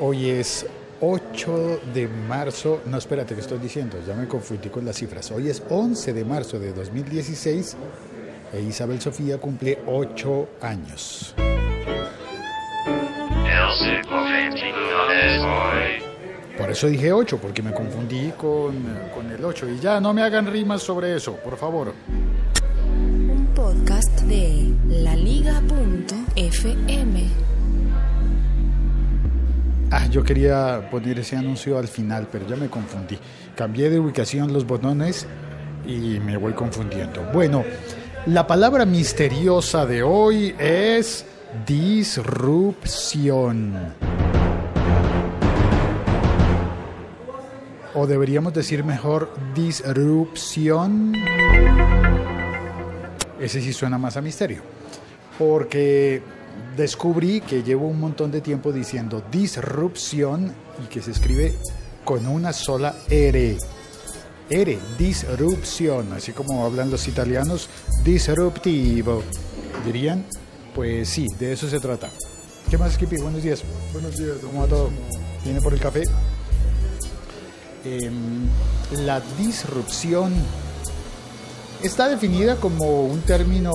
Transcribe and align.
Hoy 0.00 0.28
es 0.28 0.66
8 1.00 1.80
de 1.94 2.08
marzo, 2.08 2.80
no 2.86 2.98
espérate 2.98 3.34
que 3.34 3.40
estoy 3.40 3.58
diciendo, 3.58 3.96
ya 4.06 4.14
me 4.14 4.26
confundí 4.26 4.68
con 4.68 4.84
las 4.84 4.96
cifras. 4.96 5.30
Hoy 5.30 5.48
es 5.48 5.62
11 5.68 6.12
de 6.12 6.24
marzo 6.24 6.58
de 6.58 6.72
2016 6.72 7.76
e 8.52 8.60
Isabel 8.60 9.00
Sofía 9.00 9.38
cumple 9.38 9.78
8 9.86 10.48
años. 10.62 11.34
Por 16.58 16.70
eso 16.70 16.88
dije 16.88 17.12
8, 17.12 17.38
porque 17.40 17.62
me 17.62 17.72
confundí 17.72 18.30
con, 18.32 18.74
con 19.14 19.30
el 19.30 19.44
8. 19.44 19.68
Y 19.70 19.78
ya, 19.78 20.00
no 20.00 20.12
me 20.12 20.22
hagan 20.22 20.50
rimas 20.50 20.82
sobre 20.82 21.14
eso, 21.16 21.36
por 21.36 21.56
favor. 21.56 21.92
Un 22.88 23.46
podcast 23.54 24.22
de 24.22 24.72
laliga.fm. 24.88 25.54
Ah, 29.96 30.08
yo 30.08 30.24
quería 30.24 30.88
poner 30.90 31.20
ese 31.20 31.36
anuncio 31.36 31.78
al 31.78 31.86
final, 31.86 32.26
pero 32.30 32.48
ya 32.48 32.56
me 32.56 32.68
confundí. 32.68 33.16
Cambié 33.54 33.90
de 33.90 34.00
ubicación 34.00 34.52
los 34.52 34.66
botones 34.66 35.24
y 35.86 36.18
me 36.18 36.36
voy 36.36 36.52
confundiendo. 36.52 37.22
Bueno, 37.32 37.62
la 38.26 38.44
palabra 38.44 38.86
misteriosa 38.86 39.86
de 39.86 40.02
hoy 40.02 40.52
es 40.58 41.24
disrupción. 41.64 42.74
O 47.94 48.08
deberíamos 48.08 48.52
decir 48.52 48.82
mejor 48.82 49.32
disrupción. 49.54 51.12
Ese 53.38 53.60
sí 53.60 53.72
suena 53.72 53.96
más 53.96 54.16
a 54.16 54.20
misterio. 54.20 54.62
Porque 55.38 56.20
descubrí 56.76 57.40
que 57.40 57.62
llevo 57.62 57.86
un 57.86 58.00
montón 58.00 58.30
de 58.30 58.40
tiempo 58.40 58.72
diciendo 58.72 59.22
disrupción 59.30 60.52
y 60.82 60.88
que 60.88 61.02
se 61.02 61.12
escribe 61.12 61.54
con 62.04 62.26
una 62.26 62.52
sola 62.52 62.94
R. 63.08 63.56
R, 64.50 64.78
disrupción, 64.98 66.12
así 66.12 66.32
como 66.32 66.66
hablan 66.66 66.90
los 66.90 67.08
italianos, 67.08 67.68
disruptivo. 68.04 69.22
¿Dirían? 69.86 70.24
Pues 70.74 71.08
sí, 71.08 71.26
de 71.38 71.52
eso 71.52 71.68
se 71.68 71.80
trata. 71.80 72.10
¿Qué 72.68 72.76
más, 72.76 72.94
Skippy? 72.94 73.16
Buenos 73.16 73.42
días. 73.42 73.62
Buenos 73.92 74.16
días. 74.16 74.36
¿Cómo 74.42 74.62
va 74.62 74.66
todo? 74.66 74.90
¿Viene 75.44 75.60
por 75.60 75.72
el 75.72 75.80
café? 75.80 76.02
Em, 77.84 78.48
la 79.04 79.20
disrupción 79.38 80.32
está 81.82 82.08
definida 82.08 82.56
como 82.56 83.04
un 83.04 83.20
término 83.20 83.72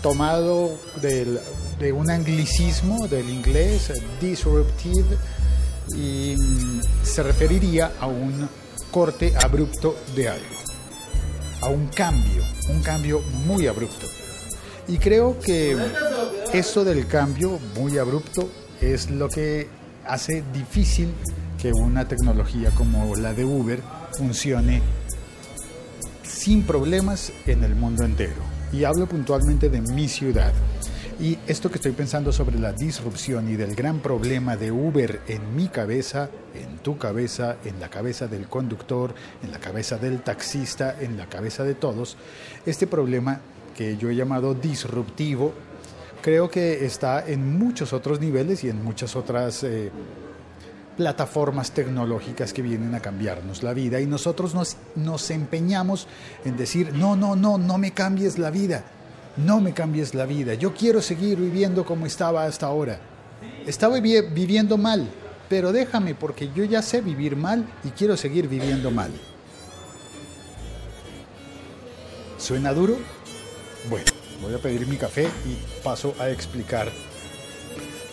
tomado 0.00 0.78
del, 1.02 1.40
de 1.78 1.92
un 1.92 2.10
anglicismo 2.10 3.06
del 3.08 3.28
inglés, 3.28 3.92
disruptive, 4.20 5.16
y 5.94 6.34
mm, 6.36 6.80
se 7.02 7.22
referiría 7.22 7.92
a 8.00 8.06
un 8.06 8.48
corte 8.90 9.34
abrupto 9.44 9.96
de 10.14 10.28
algo, 10.28 10.56
a 11.62 11.68
un 11.68 11.88
cambio, 11.88 12.42
un 12.70 12.82
cambio 12.82 13.20
muy 13.46 13.66
abrupto. 13.66 14.06
Y 14.88 14.98
creo 14.98 15.38
que 15.40 15.76
eso 16.52 16.84
del 16.84 17.06
cambio 17.06 17.58
muy 17.74 17.98
abrupto 17.98 18.48
es 18.80 19.10
lo 19.10 19.28
que 19.28 19.68
hace 20.06 20.44
difícil 20.52 21.12
que 21.60 21.72
una 21.72 22.06
tecnología 22.06 22.70
como 22.70 23.16
la 23.16 23.32
de 23.32 23.44
Uber 23.44 23.80
funcione 24.12 24.82
sin 26.22 26.62
problemas 26.62 27.32
en 27.46 27.64
el 27.64 27.74
mundo 27.74 28.04
entero. 28.04 28.42
Y 28.72 28.84
hablo 28.84 29.06
puntualmente 29.06 29.68
de 29.68 29.80
mi 29.80 30.08
ciudad. 30.08 30.52
Y 31.18 31.38
esto 31.46 31.70
que 31.70 31.76
estoy 31.76 31.92
pensando 31.92 32.30
sobre 32.30 32.58
la 32.58 32.74
disrupción 32.74 33.48
y 33.48 33.56
del 33.56 33.74
gran 33.74 34.00
problema 34.00 34.54
de 34.54 34.70
Uber 34.70 35.22
en 35.28 35.56
mi 35.56 35.68
cabeza, 35.68 36.28
en 36.54 36.76
tu 36.78 36.98
cabeza, 36.98 37.56
en 37.64 37.80
la 37.80 37.88
cabeza 37.88 38.26
del 38.26 38.48
conductor, 38.48 39.14
en 39.42 39.50
la 39.50 39.58
cabeza 39.58 39.96
del 39.96 40.20
taxista, 40.20 40.94
en 41.00 41.16
la 41.16 41.26
cabeza 41.26 41.64
de 41.64 41.74
todos, 41.74 42.18
este 42.66 42.86
problema 42.86 43.40
que 43.74 43.96
yo 43.96 44.10
he 44.10 44.14
llamado 44.14 44.52
disruptivo, 44.52 45.54
creo 46.20 46.50
que 46.50 46.84
está 46.84 47.26
en 47.26 47.58
muchos 47.58 47.94
otros 47.94 48.20
niveles 48.20 48.62
y 48.64 48.68
en 48.68 48.84
muchas 48.84 49.16
otras 49.16 49.64
eh, 49.64 49.90
plataformas 50.98 51.70
tecnológicas 51.70 52.52
que 52.52 52.60
vienen 52.60 52.94
a 52.94 53.00
cambiarnos 53.00 53.62
la 53.62 53.72
vida. 53.72 54.00
Y 54.00 54.06
nosotros 54.06 54.54
nos, 54.54 54.76
nos 54.96 55.30
empeñamos 55.30 56.08
en 56.44 56.58
decir, 56.58 56.92
no, 56.92 57.16
no, 57.16 57.36
no, 57.36 57.56
no 57.56 57.78
me 57.78 57.92
cambies 57.92 58.38
la 58.38 58.50
vida, 58.50 58.84
no 59.36 59.60
me 59.60 59.72
cambies 59.72 60.14
la 60.14 60.26
vida, 60.26 60.54
yo 60.54 60.74
quiero 60.74 61.02
seguir 61.02 61.38
viviendo 61.38 61.84
como 61.84 62.06
estaba 62.06 62.44
hasta 62.44 62.66
ahora. 62.66 62.98
Estaba 63.66 64.00
viviendo 64.00 64.78
mal, 64.78 65.08
pero 65.48 65.72
déjame 65.72 66.14
porque 66.14 66.50
yo 66.54 66.64
ya 66.64 66.82
sé 66.82 67.00
vivir 67.00 67.36
mal 67.36 67.66
y 67.84 67.90
quiero 67.90 68.16
seguir 68.16 68.48
viviendo 68.48 68.90
mal. 68.90 69.10
¿Suena 72.38 72.72
duro? 72.72 72.96
Bueno, 73.90 74.06
voy 74.40 74.54
a 74.54 74.58
pedir 74.58 74.86
mi 74.86 74.96
café 74.96 75.28
y 75.44 75.82
paso 75.82 76.14
a 76.18 76.30
explicar 76.30 76.90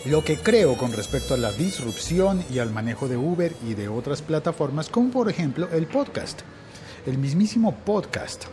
lo 0.06 0.22
que 0.22 0.36
creo 0.36 0.76
con 0.76 0.92
respecto 0.92 1.34
a 1.34 1.38
la 1.38 1.52
disrupción 1.52 2.44
y 2.50 2.58
al 2.58 2.70
manejo 2.70 3.08
de 3.08 3.16
Uber 3.16 3.54
y 3.66 3.74
de 3.74 3.88
otras 3.88 4.20
plataformas, 4.20 4.88
como 4.88 5.10
por 5.10 5.30
ejemplo 5.30 5.68
el 5.72 5.86
podcast, 5.86 6.40
el 7.06 7.16
mismísimo 7.16 7.74
podcast. 7.74 8.44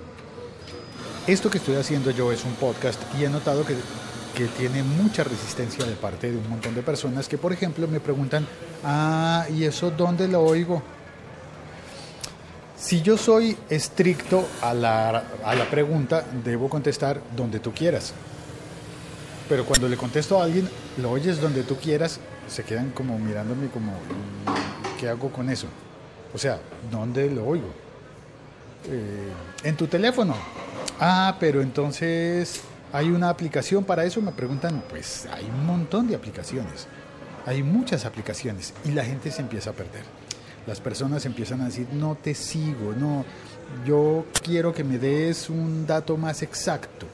Esto 1.32 1.50
que 1.50 1.60
estoy 1.60 1.76
haciendo 1.76 2.12
yo 2.12 2.30
es 2.34 2.44
un 2.44 2.56
podcast 2.56 3.02
y 3.18 3.24
he 3.24 3.30
notado 3.30 3.66
que, 3.66 3.76
que 4.36 4.48
tiene 4.48 4.84
mucha 4.84 5.24
resistencia 5.24 5.86
de 5.86 5.94
parte 5.94 6.30
de 6.30 6.38
un 6.38 6.50
montón 6.50 6.76
de 6.76 6.82
personas 6.82 7.30
que, 7.30 7.38
por 7.38 7.54
ejemplo, 7.54 7.88
me 7.88 8.02
preguntan, 8.02 8.46
ah, 8.84 9.46
¿y 9.50 9.64
eso 9.64 9.92
dónde 9.92 10.28
lo 10.28 10.42
oigo? 10.42 10.84
Si 12.78 13.02
yo 13.02 13.18
soy 13.18 13.56
estricto 13.70 14.46
a 14.62 14.74
la, 14.74 15.24
a 15.46 15.56
la 15.56 15.70
pregunta, 15.70 16.26
debo 16.44 16.68
contestar 16.68 17.22
donde 17.34 17.62
tú 17.62 17.72
quieras 17.72 18.14
pero 19.48 19.66
cuando 19.66 19.90
le 19.90 19.98
contesto 19.98 20.40
a 20.40 20.46
alguien, 20.46 20.70
lo 21.02 21.12
oyes 21.12 21.42
donde 21.42 21.64
tú 21.64 21.76
quieras, 21.76 22.22
se 22.48 22.64
quedan 22.64 22.92
como 22.92 23.20
mirándome 23.20 23.68
como, 23.68 23.92
¿qué 24.98 25.10
hago 25.10 25.30
con 25.30 25.50
eso? 25.50 25.68
O 26.34 26.38
sea, 26.38 26.58
¿dónde 26.90 27.30
lo 27.30 27.46
oigo? 27.46 27.68
Eh, 28.86 29.30
en 29.64 29.76
tu 29.76 29.88
teléfono. 29.88 30.34
Ah, 31.00 31.38
pero 31.40 31.62
entonces 31.62 32.62
hay 32.94 33.10
una 33.10 33.30
aplicación 33.30 33.84
para 33.84 34.06
eso, 34.06 34.22
me 34.22 34.32
preguntan, 34.32 34.84
pues 34.90 35.28
hay 35.32 35.46
un 35.46 35.66
montón 35.66 36.08
de 36.08 36.16
aplicaciones, 36.16 36.88
hay 37.46 37.64
muchas 37.64 38.06
aplicaciones 38.06 38.74
y 38.86 38.92
la 38.92 39.04
gente 39.04 39.32
se 39.32 39.42
empieza 39.42 39.72
a 39.72 39.74
perder. 39.74 40.04
Las 40.68 40.80
personas 40.80 41.26
empiezan 41.26 41.62
a 41.62 41.66
decir, 41.66 41.88
no 41.94 42.16
te 42.16 42.36
sigo, 42.36 42.94
no, 42.94 43.26
yo 43.86 44.26
quiero 44.44 44.74
que 44.74 44.84
me 44.84 45.00
des 45.00 45.50
un 45.50 45.88
dato 45.88 46.18
más 46.18 46.44
exacto 46.44 47.08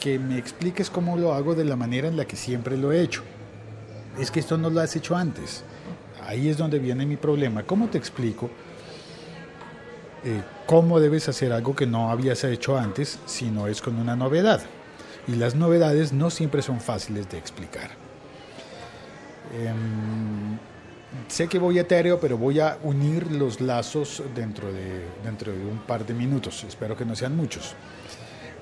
que 0.00 0.18
me 0.18 0.38
expliques 0.38 0.90
cómo 0.90 1.16
lo 1.16 1.32
hago 1.32 1.54
de 1.54 1.64
la 1.64 1.76
manera 1.76 2.08
en 2.08 2.16
la 2.16 2.26
que 2.26 2.36
siempre 2.36 2.76
lo 2.76 2.92
he 2.92 3.00
hecho. 3.00 3.22
Es 4.20 4.30
que 4.30 4.38
esto 4.38 4.58
no 4.58 4.70
lo 4.70 4.80
has 4.80 4.94
hecho 4.94 5.16
antes. 5.16 5.64
Ahí 6.26 6.48
es 6.48 6.58
donde 6.58 6.78
viene 6.78 7.06
mi 7.06 7.16
problema. 7.16 7.64
¿Cómo 7.64 7.88
te 7.88 7.98
explico 7.98 8.50
eh, 10.24 10.42
cómo 10.66 11.00
debes 11.00 11.28
hacer 11.28 11.52
algo 11.52 11.74
que 11.74 11.86
no 11.86 12.10
habías 12.10 12.44
hecho 12.44 12.76
antes 12.76 13.18
si 13.26 13.50
no 13.50 13.66
es 13.66 13.82
con 13.82 13.98
una 13.98 14.16
novedad? 14.16 14.62
Y 15.26 15.36
las 15.36 15.54
novedades 15.54 16.12
no 16.12 16.30
siempre 16.30 16.62
son 16.62 16.80
fáciles 16.80 17.28
de 17.30 17.38
explicar. 17.38 17.90
Em, 19.52 20.58
sé 21.28 21.48
que 21.48 21.58
voy 21.58 21.78
etéreo, 21.78 22.18
pero 22.20 22.36
voy 22.36 22.60
a 22.60 22.78
unir 22.82 23.30
los 23.30 23.60
lazos 23.60 24.22
dentro 24.34 24.72
de, 24.72 25.06
un 25.70 25.78
par 25.86 26.04
de 26.06 26.14
minutos. 26.14 26.64
Espero 26.64 26.96
que 26.96 27.04
no 27.04 27.14
sean 27.14 27.36
muchos. 27.36 27.74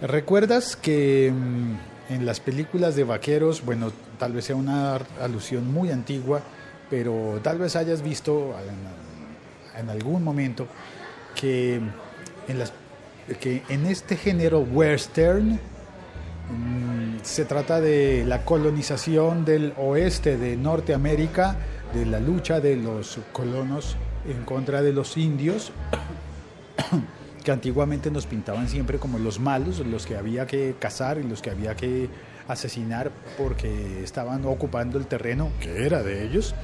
¿Recuerdas 0.01 0.77
que 0.77 1.33
mm, 1.33 2.13
en 2.13 2.27
las 2.27 2.41
películas 2.41 2.97
de 2.97 3.05
vaqueros, 3.05 3.65
bueno, 3.65 3.93
tal 4.19 4.33
vez 4.33 4.47
sea 4.47 4.57
una 4.57 4.97
alusión 5.21 5.73
muy 5.73 5.91
antigua, 5.91 6.43
pero 6.91 7.41
tal 7.43 7.59
vez 7.59 7.77
hayas 7.77 8.03
visto 8.03 8.55
en, 9.77 9.89
algún 9.89 10.23
momento 10.23 10.67
que 11.43 11.81
en, 12.47 12.59
las, 12.59 12.73
que 13.41 13.65
en 13.69 13.87
este 13.87 14.17
género 14.17 14.61
western 14.61 15.55
mm, 15.55 17.19
se 17.23 17.45
trata 17.45 17.81
de 17.81 18.25
la 18.25 18.45
colonización 18.45 19.45
del 19.45 19.75
oeste 19.77 20.39
de 20.39 20.57
Norteamérica, 20.57 21.57
de 21.93 22.07
la 22.07 22.21
lucha 22.21 22.61
de 22.61 22.77
los 22.77 23.19
colonos 23.33 23.97
en 24.25 24.45
contra 24.45 24.83
de 24.83 24.93
los 24.93 25.17
indios 25.17 25.73
que 27.45 27.51
antiguamente 27.51 28.13
nos 28.13 28.27
pintaban 28.27 28.69
siempre 28.69 28.99
como 28.99 29.19
los 29.19 29.41
malos, 29.41 29.81
los 29.81 30.07
que 30.07 30.17
había 30.17 30.47
que 30.47 30.77
cazar 30.79 31.19
y 31.19 31.25
los 31.25 31.43
que 31.43 31.51
había 31.51 31.75
que 31.75 32.09
asesinar 32.47 33.11
porque 33.37 34.05
estaban 34.05 34.45
ocupando 34.45 34.97
el 34.97 35.09
terreno 35.09 35.51
que 35.61 35.87
era 35.87 36.05
de 36.05 36.25
ellos. 36.25 36.55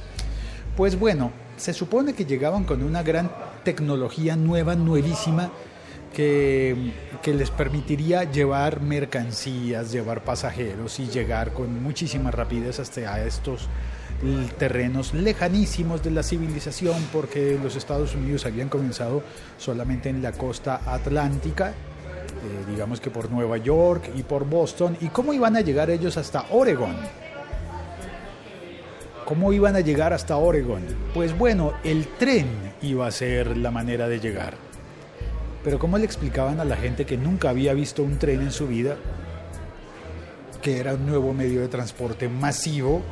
Pues 0.77 0.97
bueno, 0.97 1.33
se 1.59 1.73
supone 1.73 2.13
que 2.13 2.25
llegaban 2.25 2.63
con 2.63 2.81
una 2.81 3.03
gran 3.03 3.29
tecnología 3.63 4.35
nueva, 4.35 4.75
nuevísima, 4.75 5.51
que, 6.13 6.91
que 7.21 7.33
les 7.33 7.51
permitiría 7.51 8.23
llevar 8.23 8.81
mercancías, 8.81 9.91
llevar 9.91 10.23
pasajeros 10.23 10.99
y 10.99 11.07
llegar 11.07 11.53
con 11.53 11.83
muchísima 11.83 12.31
rapidez 12.31 12.79
hasta 12.79 13.23
estos 13.23 13.67
terrenos 14.57 15.13
lejanísimos 15.13 16.03
de 16.03 16.11
la 16.11 16.23
civilización 16.23 16.97
porque 17.13 17.57
los 17.61 17.75
Estados 17.75 18.15
Unidos 18.15 18.45
habían 18.45 18.67
comenzado 18.67 19.23
solamente 19.57 20.09
en 20.09 20.21
la 20.21 20.33
costa 20.33 20.81
atlántica, 20.85 21.69
eh, 21.69 21.73
digamos 22.69 22.99
que 22.99 23.11
por 23.11 23.31
Nueva 23.31 23.57
York 23.57 24.11
y 24.15 24.23
por 24.23 24.45
Boston, 24.45 24.97
y 24.99 25.07
cómo 25.07 25.33
iban 25.33 25.55
a 25.55 25.61
llegar 25.61 25.89
ellos 25.89 26.17
hasta 26.17 26.45
Oregon. 26.51 26.95
¿Cómo 29.29 29.53
iban 29.53 29.75
a 29.75 29.81
llegar 29.81 30.11
hasta 30.11 30.37
Oregon? 30.37 30.81
Pues 31.13 31.37
bueno, 31.37 31.73
el 31.83 32.07
tren 32.07 32.47
iba 32.81 33.05
a 33.05 33.11
ser 33.11 33.57
la 33.57 33.69
manera 33.69 34.07
de 34.07 34.19
llegar. 34.19 34.55
Pero 35.63 35.77
¿cómo 35.77 35.99
le 35.99 36.05
explicaban 36.05 36.59
a 36.59 36.65
la 36.65 36.75
gente 36.75 37.05
que 37.05 37.15
nunca 37.15 37.51
había 37.51 37.75
visto 37.75 38.01
un 38.01 38.17
tren 38.17 38.41
en 38.41 38.51
su 38.51 38.65
vida? 38.65 38.97
Que 40.63 40.79
era 40.79 40.95
un 40.95 41.05
nuevo 41.05 41.31
medio 41.35 41.61
de 41.61 41.67
transporte 41.67 42.27
masivo 42.27 43.03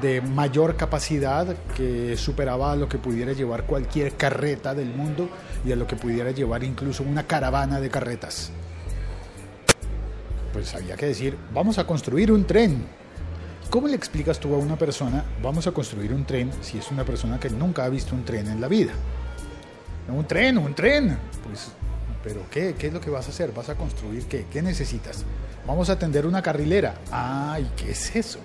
de 0.00 0.20
mayor 0.20 0.76
capacidad 0.76 1.48
que 1.76 2.16
superaba 2.16 2.70
a 2.70 2.76
lo 2.76 2.88
que 2.88 2.98
pudiera 2.98 3.32
llevar 3.32 3.64
cualquier 3.64 4.12
carreta 4.12 4.72
del 4.72 4.94
mundo 4.94 5.28
y 5.66 5.72
a 5.72 5.76
lo 5.76 5.88
que 5.88 5.96
pudiera 5.96 6.30
llevar 6.30 6.62
incluso 6.62 7.02
una 7.02 7.26
caravana 7.26 7.80
de 7.80 7.90
carretas. 7.90 8.52
Pues 10.52 10.76
había 10.76 10.94
que 10.94 11.06
decir, 11.06 11.36
vamos 11.52 11.76
a 11.78 11.88
construir 11.88 12.30
un 12.30 12.44
tren. 12.44 12.86
¿Cómo 13.70 13.86
le 13.88 13.96
explicas 13.96 14.38
tú 14.38 14.54
a 14.54 14.58
una 14.58 14.76
persona, 14.76 15.24
vamos 15.42 15.66
a 15.66 15.72
construir 15.72 16.12
un 16.12 16.24
tren, 16.24 16.50
si 16.62 16.78
es 16.78 16.90
una 16.90 17.04
persona 17.04 17.38
que 17.38 17.50
nunca 17.50 17.84
ha 17.84 17.88
visto 17.88 18.14
un 18.14 18.24
tren 18.24 18.48
en 18.48 18.60
la 18.60 18.68
vida? 18.68 18.92
Un 20.08 20.26
tren, 20.26 20.56
un 20.58 20.74
tren. 20.74 21.18
Pues, 21.44 21.68
¿pero 22.24 22.42
qué? 22.50 22.74
¿Qué 22.78 22.86
es 22.86 22.92
lo 22.92 23.00
que 23.00 23.10
vas 23.10 23.26
a 23.26 23.30
hacer? 23.30 23.52
¿Vas 23.52 23.68
a 23.68 23.74
construir 23.74 24.24
qué? 24.24 24.46
¿Qué 24.50 24.62
necesitas? 24.62 25.24
Vamos 25.66 25.90
a 25.90 25.98
tender 25.98 26.26
una 26.26 26.42
carrilera. 26.42 26.94
Ay, 27.10 27.70
¿qué 27.76 27.90
es 27.90 28.16
eso? 28.16 28.38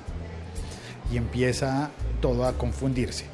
y 1.11 1.17
empieza 1.17 1.89
todo 2.21 2.45
a 2.45 2.53
confundirse. 2.53 3.25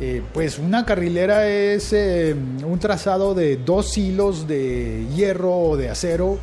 Eh, 0.00 0.22
pues 0.32 0.58
una 0.58 0.86
carrilera 0.86 1.46
es 1.48 1.92
eh, 1.92 2.34
un 2.34 2.78
trazado 2.78 3.34
de 3.34 3.56
dos 3.56 3.98
hilos 3.98 4.46
de 4.46 5.06
hierro 5.14 5.56
o 5.56 5.76
de 5.76 5.90
acero, 5.90 6.38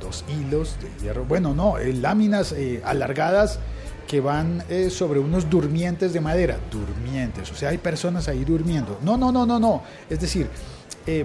dos 0.00 0.24
hilos 0.28 0.76
de 0.80 1.04
hierro, 1.04 1.24
bueno, 1.24 1.54
no, 1.54 1.78
eh, 1.78 1.92
láminas 1.92 2.54
alargadas 2.84 3.58
que 4.14 4.20
van 4.20 4.62
sobre 4.90 5.18
unos 5.18 5.50
durmientes 5.50 6.12
de 6.12 6.20
madera, 6.20 6.56
durmientes, 6.70 7.50
o 7.50 7.56
sea, 7.56 7.70
hay 7.70 7.78
personas 7.78 8.28
ahí 8.28 8.44
durmiendo. 8.44 8.96
No, 9.02 9.16
no, 9.16 9.32
no, 9.32 9.44
no, 9.44 9.58
no, 9.58 9.82
es 10.08 10.20
decir, 10.20 10.48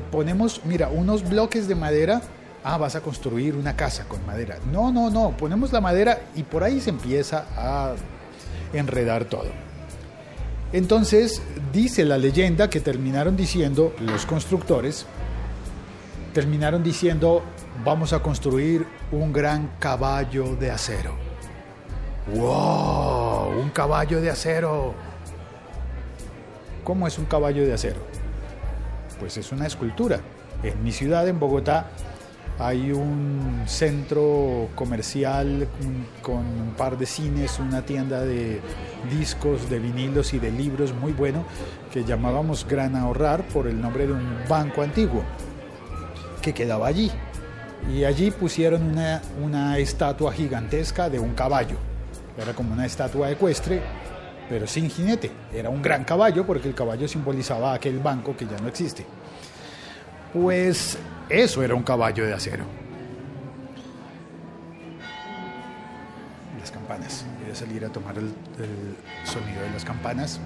ponemos, 0.10 0.62
mira, 0.66 0.90
unos 0.90 1.30
bloques 1.30 1.68
de 1.68 1.76
madera 1.76 2.20
ah, 2.64 2.80
vas 2.80 2.96
a 2.96 3.02
construir 3.02 3.54
una 3.54 3.76
casa 3.76 4.06
con 4.06 4.26
madera. 4.26 4.58
No, 4.72 4.92
no, 4.92 5.12
no, 5.12 5.38
ponemos 5.38 5.72
la 5.72 5.82
madera 5.82 6.20
y 6.36 6.42
por 6.42 6.64
ahí 6.64 6.82
se 6.82 6.90
empieza 6.90 7.46
a 7.56 7.94
enredar 8.74 9.26
todo. 9.26 9.52
Entonces 10.74 11.44
dice 11.72 12.06
la 12.06 12.18
leyenda 12.18 12.72
que 12.72 12.80
terminaron 12.80 13.38
diciendo 13.38 13.94
los 14.00 14.26
constructores, 14.26 15.06
terminaron 16.34 16.82
diciendo 16.84 17.44
vamos 17.86 18.14
a 18.14 18.24
construir 18.24 18.88
un 19.12 19.32
gran 19.32 19.74
caballo 19.78 20.56
de 20.56 20.72
acero. 20.72 21.29
¡Wow! 22.36 23.60
Un 23.60 23.70
caballo 23.70 24.22
de 24.22 24.30
acero. 24.30 24.94
¿Cómo 26.84 27.08
es 27.08 27.18
un 27.18 27.26
caballo 27.26 27.66
de 27.66 27.74
acero? 27.74 28.00
Pues 29.20 29.38
es 29.38 29.52
una 29.52 29.68
escultura. 29.68 30.20
En 30.64 30.84
mi 30.84 30.92
ciudad, 30.92 31.28
en 31.28 31.40
Bogotá, 31.40 31.88
hay 32.60 32.92
un 32.92 33.64
centro 33.68 34.68
comercial 34.76 35.68
con 36.22 36.46
un 36.46 36.74
par 36.78 36.98
de 36.98 37.06
cines, 37.06 37.58
una 37.58 37.84
tienda 37.84 38.26
de 38.26 38.60
discos, 39.10 39.70
de 39.70 39.80
vinilos 39.80 40.34
y 40.34 40.40
de 40.40 40.52
libros 40.52 40.94
muy 40.94 41.14
bueno 41.14 41.46
que 41.92 42.04
llamábamos 42.04 42.68
Gran 42.68 42.96
Ahorrar 42.96 43.44
por 43.48 43.68
el 43.68 43.80
nombre 43.80 44.08
de 44.08 44.14
un 44.14 44.44
banco 44.48 44.82
antiguo 44.82 45.24
que 46.42 46.54
quedaba 46.54 46.88
allí. 46.88 47.12
Y 47.90 48.04
allí 48.04 48.30
pusieron 48.30 48.84
una, 48.84 49.22
una 49.42 49.78
estatua 49.78 50.34
gigantesca 50.34 51.10
de 51.10 51.20
un 51.20 51.34
caballo. 51.34 51.78
Era 52.38 52.54
como 52.54 52.74
una 52.74 52.86
estatua 52.86 53.30
ecuestre, 53.32 53.82
pero 54.50 54.66
sin 54.66 54.90
jinete. 54.90 55.32
Era 55.54 55.70
un 55.70 55.82
gran 55.82 56.04
caballo 56.04 56.46
porque 56.46 56.68
el 56.68 56.76
caballo 56.76 57.08
simbolizaba 57.08 57.74
aquel 57.74 58.00
banco 58.00 58.36
que 58.36 58.46
ya 58.46 58.58
no 58.60 58.68
existe. 58.68 59.06
Pues 60.34 60.98
eso 61.30 61.64
era 61.64 61.76
un 61.76 61.84
caballo 61.84 62.26
de 62.26 62.34
acero. 62.34 62.64
Las 66.60 66.72
campanas. 66.72 67.26
Voy 67.42 67.52
a 67.52 67.56
salir 67.56 67.86
a 67.86 67.90
tomar 67.90 68.18
el, 68.18 68.32
sonido 69.24 69.62
de 69.62 69.70
las 69.72 69.86
campanas 69.86 70.40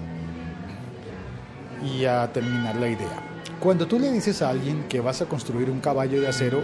y 1.82 2.04
a 2.04 2.30
terminar 2.32 2.76
la 2.76 2.88
idea. 2.88 3.22
Cuando 3.60 3.86
tú 3.86 3.98
le 3.98 4.10
dices 4.10 4.42
a 4.42 4.50
alguien 4.50 4.84
que 4.88 5.00
vas 5.00 5.22
a 5.22 5.26
construir 5.26 5.70
un 5.70 5.80
caballo 5.80 6.20
de 6.20 6.28
acero, 6.28 6.62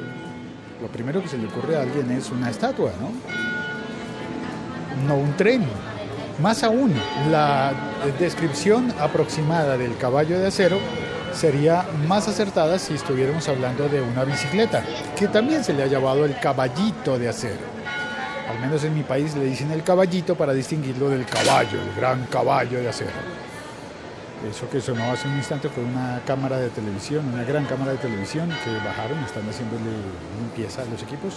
lo 0.80 0.88
primero 0.88 1.22
que 1.22 1.28
se 1.28 1.38
le 1.38 1.46
ocurre 1.46 1.76
a 1.76 1.82
alguien 1.82 2.10
es 2.10 2.30
una 2.30 2.50
estatua, 2.50 2.92
¿no? 3.00 3.49
No 5.06 5.16
un 5.16 5.36
tren. 5.36 5.64
Más 6.40 6.62
aún, 6.62 6.94
la 7.30 7.72
descripción 8.18 8.92
aproximada 8.98 9.76
del 9.76 9.96
caballo 9.98 10.38
de 10.38 10.46
acero 10.46 10.78
sería 11.32 11.84
más 12.06 12.28
acertada 12.28 12.78
si 12.78 12.94
estuviéramos 12.94 13.48
hablando 13.48 13.88
de 13.88 14.00
una 14.00 14.24
bicicleta, 14.24 14.82
que 15.16 15.28
también 15.28 15.62
se 15.62 15.72
le 15.72 15.82
ha 15.82 15.86
llamado 15.86 16.24
el 16.24 16.38
caballito 16.38 17.18
de 17.18 17.28
acero. 17.28 17.60
Al 18.48 18.58
menos 18.58 18.82
en 18.84 18.94
mi 18.94 19.02
país 19.02 19.34
le 19.36 19.44
dicen 19.44 19.70
el 19.70 19.82
caballito 19.82 20.34
para 20.34 20.52
distinguirlo 20.52 21.08
del 21.08 21.24
caballo, 21.26 21.80
el 21.80 21.94
gran 21.94 22.24
caballo 22.26 22.78
de 22.78 22.88
acero. 22.88 23.10
Eso 24.50 24.68
que 24.70 24.80
sonó 24.80 25.12
hace 25.12 25.28
un 25.28 25.36
instante 25.36 25.68
fue 25.68 25.84
una 25.84 26.22
cámara 26.26 26.56
de 26.56 26.70
televisión, 26.70 27.28
una 27.32 27.44
gran 27.44 27.66
cámara 27.66 27.92
de 27.92 27.98
televisión 27.98 28.48
que 28.64 28.72
bajaron, 28.84 29.18
están 29.24 29.46
haciéndole 29.48 29.90
limpieza 30.40 30.82
a 30.82 30.86
los 30.86 31.02
equipos 31.02 31.34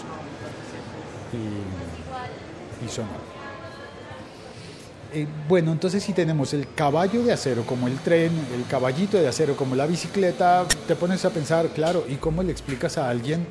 y, 1.33 2.85
y 2.85 2.89
sonó. 2.89 3.32
Eh, 5.15 5.27
bueno, 5.47 5.71
entonces 5.71 6.01
si 6.01 6.11
tenemos 6.11 6.55
el 6.55 6.67
caballo 6.73 7.23
de 7.23 7.31
acero 7.31 7.63
como 7.67 7.87
el 7.87 7.99
tren, 7.99 8.31
el 8.55 8.65
caballito 8.65 9.17
de 9.17 9.27
acero 9.27 9.55
como 9.55 9.75
la 9.75 9.85
bicicleta, 9.85 10.65
te 10.87 10.95
pones 10.95 11.23
a 11.23 11.29
pensar, 11.29 11.67
claro, 11.67 12.03
¿y 12.09 12.15
cómo 12.15 12.41
le 12.41 12.51
explicas 12.51 12.97
a 12.97 13.09
alguien 13.09 13.45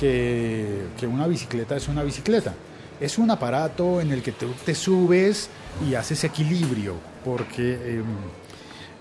que, 0.00 0.86
una 1.02 1.26
bicicleta 1.26 1.76
es 1.76 1.88
una 1.88 2.02
bicicleta? 2.02 2.54
Es 3.00 3.18
un 3.18 3.30
aparato 3.30 4.00
en 4.00 4.12
el 4.12 4.22
que 4.22 4.32
tú 4.32 4.46
te 4.64 4.74
subes 4.74 5.50
y 5.86 5.94
haces 5.94 6.24
equilibrio, 6.24 6.94
porque, 7.22 7.74
em, 7.98 8.04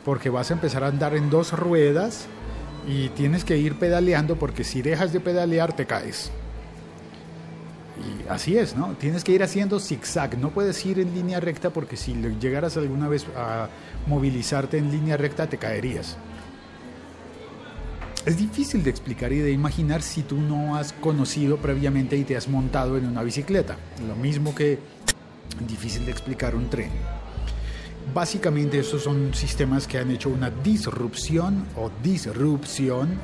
porque 0.04 0.30
vas 0.30 0.52
a 0.52 0.56
empezar 0.56 0.84
a 0.84 0.88
andar 0.88 1.16
en 1.16 1.30
dos 1.30 1.54
ruedas 1.54 2.26
y 2.86 3.08
tienes 3.10 3.46
que 3.46 3.58
ir 3.58 3.80
pedaleando 3.80 4.36
porque 4.38 4.66
si 4.66 4.82
dejas 4.82 5.14
de 5.14 5.22
pedalear 5.22 5.74
te 5.74 5.86
caes. 5.86 6.32
Y 7.98 8.30
así 8.30 8.58
es, 8.58 8.76
¿no? 8.76 8.94
Tienes 8.94 9.24
que 9.24 9.32
ir 9.32 9.44
haciendo 9.44 9.80
zigzag, 9.80 10.38
no 10.38 10.52
puedes 10.52 10.86
ir 10.86 11.00
en 11.00 11.14
línea 11.14 11.40
recta 11.40 11.72
porque 11.72 11.98
si 11.98 12.14
llegaras 12.40 12.78
alguna 12.78 13.08
vez 13.08 13.26
a 13.36 13.70
movilizarte 14.06 14.78
en 14.78 14.92
línea 14.92 15.18
recta 15.18 15.48
te 15.48 15.58
caerías. 15.58 16.18
Es 18.26 18.38
difícil 18.38 18.84
de 18.84 18.90
explicar 18.90 19.32
y 19.32 19.40
de 19.40 19.52
imaginar 19.52 20.02
si 20.02 20.22
tú 20.22 20.36
no 20.36 20.76
has 20.76 20.92
conocido 20.94 21.58
previamente 21.58 22.18
y 22.18 22.24
te 22.24 22.36
has 22.36 22.50
montado 22.50 22.98
en 22.98 23.06
una 23.06 23.24
bicicleta. 23.24 23.78
Lo 24.06 24.16
mismo 24.16 24.54
que 24.54 24.80
difícil 25.66 26.06
de 26.06 26.12
explicar 26.12 26.56
un 26.56 26.70
tren. 26.70 26.92
Básicamente 28.14 28.80
estos 28.80 29.04
son 29.04 29.34
sistemas 29.34 29.88
que 29.88 29.98
han 29.98 30.12
hecho 30.12 30.30
una 30.30 30.50
disrupción 30.50 31.66
o 31.76 31.90
disrupción 32.04 33.18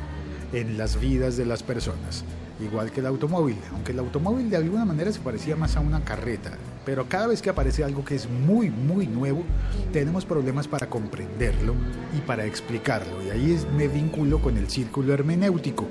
en 0.53 0.77
las 0.77 1.00
vidas 1.00 1.38
de 1.38 1.45
las 1.45 1.63
personas 1.63 2.24
igual 2.63 2.91
que 2.91 3.00
el 3.00 3.07
automóvil, 3.07 3.57
aunque 3.72 3.91
el 3.91 4.00
automóvil 4.00 4.50
de 4.50 4.57
alguna 4.57 4.86
manera 4.86 5.12
se 5.12 5.19
parecía 5.19 5.55
más 5.55 5.75
a 5.75 5.79
una 5.79 6.03
carreta, 6.03 6.51
pero 6.86 7.07
cada 7.07 7.27
vez 7.27 7.41
que 7.41 7.50
aparece 7.50 7.83
algo 7.83 8.03
que 8.05 8.15
es 8.15 8.29
muy, 8.29 8.69
muy 8.69 9.07
nuevo, 9.07 9.43
tenemos 9.91 10.25
problemas 10.25 10.67
para 10.67 10.89
comprenderlo 10.89 11.74
y 12.15 12.22
para 12.22 12.45
explicarlo, 12.45 13.24
y 13.25 13.29
ahí 13.29 13.60
me 13.75 13.88
vinculo 13.88 14.39
con 14.39 14.57
el 14.57 14.69
círculo 14.69 15.13
hermenéutico, 15.13 15.86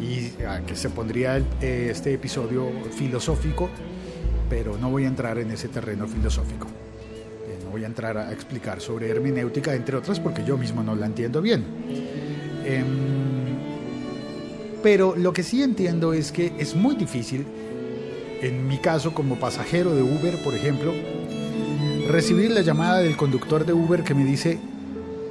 y 0.00 0.42
a 0.44 0.60
que 0.60 0.76
se 0.76 0.90
pondría 0.90 1.38
eh, 1.60 1.88
este 1.90 2.12
episodio 2.12 2.68
filosófico, 2.92 3.70
pero 4.48 4.76
no 4.78 4.90
voy 4.90 5.04
a 5.04 5.08
entrar 5.08 5.38
en 5.38 5.50
ese 5.50 5.68
terreno 5.68 6.06
filosófico. 6.06 6.66
Eh, 6.66 7.58
no 7.64 7.70
voy 7.70 7.82
a 7.82 7.86
entrar 7.86 8.16
a 8.18 8.30
explicar 8.30 8.80
sobre 8.80 9.08
hermenéutica, 9.08 9.74
entre 9.74 9.96
otras, 9.96 10.20
porque 10.20 10.44
yo 10.44 10.58
mismo 10.58 10.82
no 10.82 10.94
la 10.94 11.06
entiendo 11.06 11.40
bien. 11.40 11.64
Em, 12.64 13.25
pero 14.86 15.16
lo 15.16 15.32
que 15.32 15.42
sí 15.42 15.64
entiendo 15.64 16.12
es 16.12 16.30
que 16.30 16.52
es 16.60 16.76
muy 16.76 16.94
difícil, 16.94 17.44
en 18.40 18.68
mi 18.68 18.78
caso 18.78 19.12
como 19.12 19.34
pasajero 19.34 19.96
de 19.96 20.02
Uber, 20.02 20.40
por 20.44 20.54
ejemplo, 20.54 20.92
recibir 22.08 22.52
la 22.52 22.60
llamada 22.60 23.00
del 23.00 23.16
conductor 23.16 23.66
de 23.66 23.72
Uber 23.72 24.04
que 24.04 24.14
me 24.14 24.24
dice, 24.24 24.60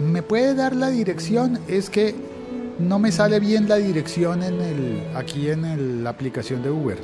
¿me 0.02 0.22
puede 0.22 0.56
dar 0.56 0.76
la 0.76 0.90
dirección? 0.90 1.58
Es 1.70 1.90
que 1.90 2.14
no 2.80 3.00
me 3.00 3.14
sale 3.14 3.40
bien 3.40 3.70
la 3.70 3.78
dirección 3.78 4.42
aquí 5.16 5.50
en 5.50 6.04
la 6.04 6.10
aplicación 6.10 6.62
de 6.62 6.72
Uber. 6.72 6.98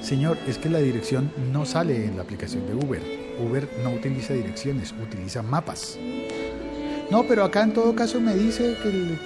Señor, 0.00 0.38
es 0.48 0.56
que 0.56 0.70
la 0.70 0.78
dirección 0.78 1.30
no 1.52 1.66
sale 1.66 2.06
en 2.06 2.16
la 2.16 2.22
aplicación 2.22 2.66
de 2.66 2.74
Uber. 2.74 3.02
Uber 3.38 3.68
no 3.82 3.90
utiliza 3.90 4.32
direcciones, 4.32 4.94
utiliza 4.98 5.42
mapas. 5.42 5.98
No, 7.10 7.24
pero 7.24 7.44
acá 7.44 7.62
en 7.62 7.72
todo 7.72 7.94
caso 7.94 8.20
me 8.20 8.34
dice 8.34 8.76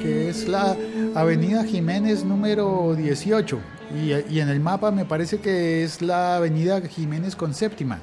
que, 0.00 0.28
es 0.28 0.48
la 0.48 0.76
Avenida 1.14 1.64
Jiménez 1.64 2.24
número 2.24 2.94
18 2.96 3.58
y, 3.94 4.34
y 4.34 4.40
en 4.40 4.48
el 4.48 4.60
mapa 4.60 4.90
me 4.90 5.04
parece 5.04 5.38
que 5.40 5.84
es 5.84 6.02
la 6.02 6.36
Avenida 6.36 6.80
Jiménez 6.80 7.36
con 7.36 7.54
séptima. 7.54 8.00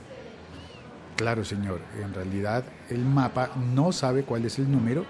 Claro, 1.18 1.46
señor, 1.46 1.80
en 2.02 2.14
realidad 2.14 2.64
el 2.90 3.06
mapa 3.06 3.52
no 3.74 3.92
sabe 3.92 4.24
cuál 4.24 4.46
es 4.46 4.60
el 4.60 4.72
número, 4.72 5.06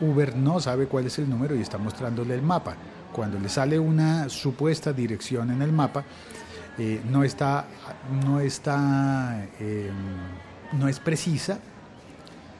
Uber 0.00 0.36
no 0.36 0.60
sabe 0.60 0.86
cuál 0.86 1.06
es 1.06 1.18
el 1.18 1.28
número 1.28 1.54
y 1.54 1.60
está 1.60 1.78
mostrándole 1.78 2.34
el 2.34 2.42
mapa. 2.42 2.74
Cuando 3.12 3.38
le 3.38 3.48
sale 3.48 3.78
una 3.78 4.28
supuesta 4.28 4.92
dirección 4.92 5.50
en 5.50 5.62
el 5.62 5.72
mapa, 5.72 6.04
eh, 6.78 7.00
no 7.10 7.24
está, 7.24 7.66
no 8.24 8.40
está, 8.40 9.46
eh, 9.58 9.90
no 10.72 10.88
es 10.88 11.00
precisa 11.00 11.58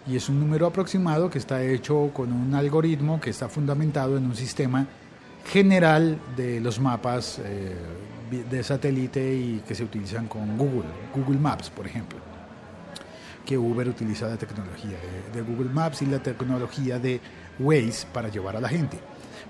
y 0.06 0.16
es 0.16 0.28
un 0.28 0.40
número 0.40 0.66
aproximado 0.66 1.30
que 1.30 1.38
está 1.38 1.62
hecho 1.62 2.10
con 2.12 2.32
un 2.32 2.54
algoritmo 2.54 3.20
que 3.20 3.30
está 3.30 3.48
fundamentado 3.48 4.16
en 4.16 4.26
un 4.26 4.34
sistema 4.34 4.86
general 5.44 6.18
de 6.36 6.60
los 6.60 6.80
mapas 6.80 7.40
eh, 7.44 7.76
de 8.50 8.62
satélite 8.62 9.34
y 9.34 9.62
que 9.66 9.74
se 9.74 9.84
utilizan 9.84 10.28
con 10.28 10.56
Google, 10.56 10.88
Google 11.14 11.38
Maps, 11.38 11.70
por 11.70 11.86
ejemplo 11.86 12.18
que 13.50 13.58
Uber 13.58 13.88
utiliza 13.88 14.28
la 14.28 14.36
tecnología 14.36 14.96
de, 15.32 15.40
de 15.40 15.42
Google 15.42 15.72
Maps 15.72 16.02
y 16.02 16.06
la 16.06 16.22
tecnología 16.22 17.00
de 17.00 17.20
Waze 17.58 18.06
para 18.12 18.28
llevar 18.28 18.54
a 18.56 18.60
la 18.60 18.68
gente. 18.68 18.98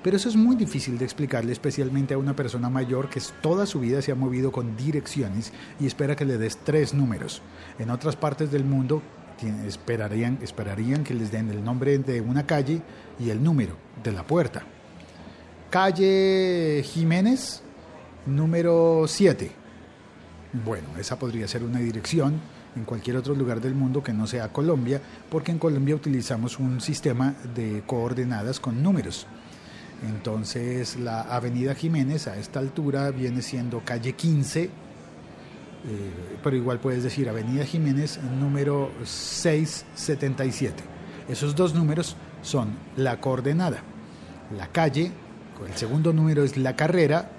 Pero 0.03 0.17
eso 0.17 0.31
es 0.31 0.37
muy 0.37 0.57
difícil 0.57 0.97
de 0.97 1.05
explicarle, 1.05 1.53
especialmente 1.53 2.15
a 2.15 2.19
una 2.19 2.35
persona 2.35 2.71
mayor 2.71 3.11
que 3.11 3.21
toda 3.43 3.67
su 3.67 3.81
vida 3.81 4.01
se 4.01 4.13
ha 4.13 4.15
movido 4.15 4.51
con 4.51 4.75
direcciones 4.75 5.53
y 5.79 5.87
espera 5.87 6.17
que 6.17 6.25
le 6.25 6.39
des 6.39 6.57
tres 6.57 6.95
números. 6.95 7.43
En 7.79 7.91
otras 7.91 8.17
partes 8.17 8.51
del 8.51 8.65
mundo 8.65 9.03
esperarían, 9.67 10.39
esperarían 10.43 11.05
que 11.05 11.15
les 11.15 11.31
den 11.31 11.51
el 11.51 11.65
nombre 11.65 11.99
de 11.99 12.21
una 12.21 12.47
calle 12.47 12.81
y 13.19 13.31
el 13.31 13.43
número 13.43 13.75
de 14.03 14.13
la 14.13 14.27
puerta. 14.27 14.63
Calle 15.71 16.83
Jiménez, 16.85 17.63
número 18.27 19.05
7. 19.07 19.51
Bueno, 20.65 20.89
esa 20.99 21.19
podría 21.19 21.47
ser 21.47 21.63
una 21.63 21.79
dirección 21.79 22.41
en 22.77 22.85
cualquier 22.85 23.17
otro 23.17 23.35
lugar 23.35 23.61
del 23.61 23.75
mundo 23.75 24.03
que 24.03 24.13
no 24.13 24.27
sea 24.27 24.53
Colombia, 24.53 25.01
porque 25.29 25.53
en 25.53 25.59
Colombia 25.59 25.95
utilizamos 25.95 26.59
un 26.59 26.81
sistema 26.81 27.35
de 27.55 27.83
coordenadas 27.87 28.61
con 28.61 28.83
números. 28.83 29.27
Entonces, 30.09 30.97
la 30.97 31.23
Avenida 31.23 31.75
Jiménez 31.75 32.27
a 32.27 32.37
esta 32.37 32.59
altura 32.59 33.11
viene 33.11 33.43
siendo 33.43 33.81
calle 33.85 34.15
15, 34.15 34.63
eh, 34.63 34.71
pero 36.43 36.57
igual 36.57 36.79
puedes 36.79 37.03
decir 37.03 37.29
Avenida 37.29 37.65
Jiménez 37.65 38.21
número 38.39 38.91
677. 39.05 40.83
Esos 41.29 41.55
dos 41.55 41.75
números 41.75 42.17
son 42.43 42.71
la 42.97 43.21
coordenada. 43.21 43.83
La 44.57 44.67
calle, 44.67 45.13
el 45.67 45.77
segundo 45.77 46.13
número 46.13 46.43
es 46.43 46.57
la 46.57 46.75
carrera, 46.77 47.31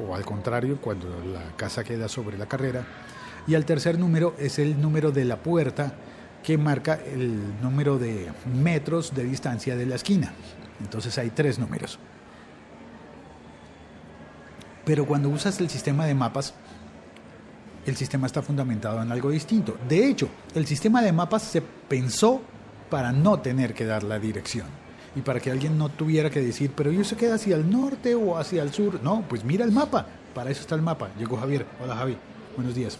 o 0.00 0.14
al 0.14 0.24
contrario, 0.24 0.80
cuando 0.80 1.08
la 1.32 1.56
casa 1.56 1.84
queda 1.84 2.08
sobre 2.08 2.38
la 2.38 2.46
carrera. 2.46 2.84
Y 3.46 3.54
el 3.54 3.64
tercer 3.64 3.98
número 3.98 4.34
es 4.38 4.58
el 4.58 4.80
número 4.80 5.10
de 5.10 5.24
la 5.24 5.36
puerta 5.36 5.94
que 6.42 6.56
marca 6.56 6.94
el 6.94 7.60
número 7.60 7.98
de 7.98 8.30
metros 8.54 9.14
de 9.14 9.24
distancia 9.24 9.76
de 9.76 9.86
la 9.86 9.96
esquina. 9.96 10.32
Entonces 10.80 11.18
hay 11.18 11.30
tres 11.30 11.58
números. 11.58 11.98
Pero 14.84 15.06
cuando 15.06 15.28
usas 15.28 15.60
el 15.60 15.68
sistema 15.68 16.06
de 16.06 16.14
mapas, 16.14 16.54
el 17.90 17.96
sistema 17.96 18.26
está 18.26 18.40
fundamentado 18.40 19.02
en 19.02 19.12
algo 19.12 19.30
distinto. 19.30 19.76
De 19.88 20.06
hecho, 20.08 20.28
el 20.54 20.66
sistema 20.66 21.02
de 21.02 21.12
mapas 21.12 21.42
se 21.42 21.60
pensó 21.60 22.40
para 22.88 23.12
no 23.12 23.40
tener 23.40 23.74
que 23.74 23.84
dar 23.84 24.02
la 24.02 24.18
dirección 24.18 24.66
y 25.14 25.20
para 25.20 25.40
que 25.40 25.50
alguien 25.50 25.76
no 25.76 25.88
tuviera 25.88 26.30
que 26.30 26.40
decir, 26.40 26.70
pero 26.74 26.90
yo 26.92 27.04
se 27.04 27.16
queda 27.16 27.34
hacia 27.34 27.56
el 27.56 27.68
norte 27.70 28.14
o 28.14 28.38
hacia 28.38 28.62
el 28.62 28.72
sur. 28.72 29.02
No, 29.02 29.24
pues 29.28 29.44
mira 29.44 29.64
el 29.64 29.72
mapa. 29.72 30.06
Para 30.34 30.50
eso 30.50 30.60
está 30.62 30.74
el 30.76 30.82
mapa. 30.82 31.10
Llegó 31.18 31.36
Javier. 31.36 31.66
Hola 31.82 31.96
Javi. 31.96 32.16
Buenos 32.56 32.74
días. 32.74 32.98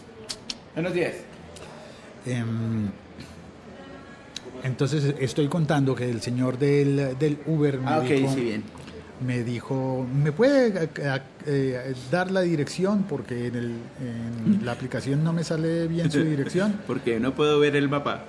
Buenos 0.75 0.93
días. 0.93 1.15
Em, 2.25 2.89
entonces 4.63 5.15
estoy 5.19 5.47
contando 5.47 5.95
que 5.95 6.09
el 6.09 6.21
señor 6.21 6.57
del, 6.57 7.17
del 7.17 7.39
Uber 7.45 7.79
me 7.79 7.89
Ah, 7.89 7.99
ok, 7.99 8.05
dijo, 8.05 8.33
sí, 8.33 8.41
bien. 8.41 8.63
Me 9.25 9.43
dijo, 9.43 10.05
¿me 10.13 10.31
puede 10.31 10.83
eh, 10.97 11.19
eh, 11.45 11.93
dar 12.09 12.31
la 12.31 12.41
dirección? 12.41 13.03
Porque 13.03 13.47
en, 13.47 13.55
el- 13.55 13.77
en 13.99 14.65
la 14.65 14.71
aplicación 14.71 15.23
no 15.23 15.31
me 15.33 15.43
sale 15.43 15.87
bien 15.87 16.11
su 16.11 16.23
dirección. 16.23 16.79
Porque 16.87 17.19
no 17.19 17.33
puedo 17.35 17.59
ver 17.59 17.75
el 17.75 17.87
mapa. 17.89 18.23